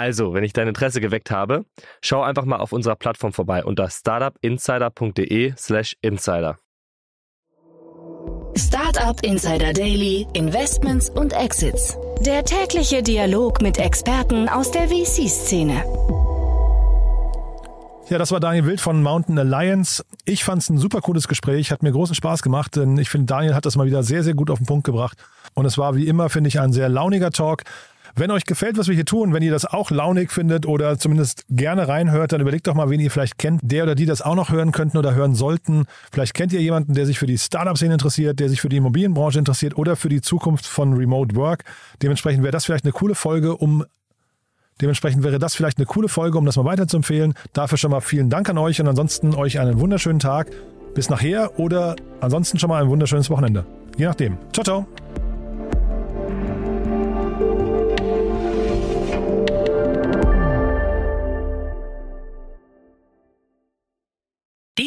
Also, 0.00 0.32
wenn 0.32 0.44
ich 0.44 0.54
dein 0.54 0.66
Interesse 0.66 1.02
geweckt 1.02 1.30
habe, 1.30 1.66
schau 2.00 2.22
einfach 2.22 2.46
mal 2.46 2.56
auf 2.56 2.72
unserer 2.72 2.96
Plattform 2.96 3.34
vorbei 3.34 3.66
unter 3.66 3.90
startupinsider.de/slash 3.90 5.96
insider. 6.00 6.56
Startup 8.56 9.22
Insider 9.22 9.74
Daily, 9.74 10.26
Investments 10.32 11.10
und 11.10 11.34
Exits. 11.34 11.98
Der 12.20 12.46
tägliche 12.46 13.02
Dialog 13.02 13.60
mit 13.60 13.76
Experten 13.76 14.48
aus 14.48 14.70
der 14.70 14.88
VC-Szene. 14.88 15.84
Ja, 18.08 18.16
das 18.16 18.32
war 18.32 18.40
Daniel 18.40 18.64
Wild 18.64 18.80
von 18.80 19.02
Mountain 19.02 19.38
Alliance. 19.38 20.02
Ich 20.24 20.44
fand 20.44 20.62
es 20.62 20.70
ein 20.70 20.78
super 20.78 21.02
cooles 21.02 21.28
Gespräch, 21.28 21.70
hat 21.70 21.82
mir 21.82 21.92
großen 21.92 22.14
Spaß 22.14 22.40
gemacht, 22.40 22.76
denn 22.76 22.96
ich 22.96 23.10
finde, 23.10 23.26
Daniel 23.26 23.54
hat 23.54 23.66
das 23.66 23.76
mal 23.76 23.86
wieder 23.86 24.02
sehr, 24.02 24.22
sehr 24.22 24.32
gut 24.32 24.50
auf 24.50 24.60
den 24.60 24.66
Punkt 24.66 24.84
gebracht. 24.84 25.18
Und 25.52 25.66
es 25.66 25.76
war 25.76 25.94
wie 25.94 26.08
immer, 26.08 26.30
finde 26.30 26.48
ich, 26.48 26.58
ein 26.58 26.72
sehr 26.72 26.88
launiger 26.88 27.32
Talk. 27.32 27.64
Wenn 28.14 28.30
euch 28.30 28.44
gefällt, 28.44 28.78
was 28.78 28.88
wir 28.88 28.94
hier 28.94 29.04
tun, 29.04 29.32
wenn 29.32 29.42
ihr 29.42 29.50
das 29.50 29.66
auch 29.66 29.90
launig 29.90 30.30
findet 30.30 30.66
oder 30.66 30.98
zumindest 30.98 31.44
gerne 31.48 31.88
reinhört, 31.88 32.32
dann 32.32 32.40
überlegt 32.40 32.66
doch 32.66 32.74
mal, 32.74 32.90
wen 32.90 33.00
ihr 33.00 33.10
vielleicht 33.10 33.38
kennt, 33.38 33.60
der 33.62 33.84
oder 33.84 33.94
die 33.94 34.06
das 34.06 34.22
auch 34.22 34.34
noch 34.34 34.50
hören 34.50 34.72
könnten 34.72 34.98
oder 34.98 35.14
hören 35.14 35.34
sollten. 35.34 35.84
Vielleicht 36.12 36.34
kennt 36.34 36.52
ihr 36.52 36.60
jemanden, 36.60 36.94
der 36.94 37.06
sich 37.06 37.18
für 37.18 37.26
die 37.26 37.38
Startup-Szene 37.38 37.94
interessiert, 37.94 38.40
der 38.40 38.48
sich 38.48 38.60
für 38.60 38.68
die 38.68 38.76
Immobilienbranche 38.76 39.38
interessiert 39.38 39.76
oder 39.76 39.96
für 39.96 40.08
die 40.08 40.20
Zukunft 40.20 40.66
von 40.66 40.94
Remote 40.94 41.36
Work. 41.36 41.64
Dementsprechend 42.02 42.42
wäre 42.42 42.52
das 42.52 42.64
vielleicht 42.64 42.84
eine 42.84 42.92
coole 42.92 43.14
Folge, 43.14 43.56
um 43.56 43.84
Dementsprechend 44.80 45.22
wäre 45.22 45.38
das 45.38 45.54
vielleicht 45.54 45.76
eine 45.76 45.86
coole 45.86 46.08
Folge, 46.08 46.38
um 46.38 46.46
das 46.46 46.56
mal 46.56 46.64
weiterzuempfehlen. 46.64 47.34
Dafür 47.52 47.76
schon 47.76 47.90
mal 47.90 48.00
vielen 48.00 48.30
Dank 48.30 48.48
an 48.48 48.58
euch 48.58 48.80
und 48.80 48.88
ansonsten 48.88 49.34
euch 49.34 49.60
einen 49.60 49.78
wunderschönen 49.78 50.20
Tag. 50.20 50.50
Bis 50.94 51.10
nachher 51.10 51.58
oder 51.58 51.96
ansonsten 52.20 52.58
schon 52.58 52.70
mal 52.70 52.82
ein 52.82 52.88
wunderschönes 52.88 53.30
Wochenende. 53.30 53.66
Je 53.96 54.06
nachdem. 54.06 54.38
Ciao, 54.52 54.64
ciao. 54.64 55.29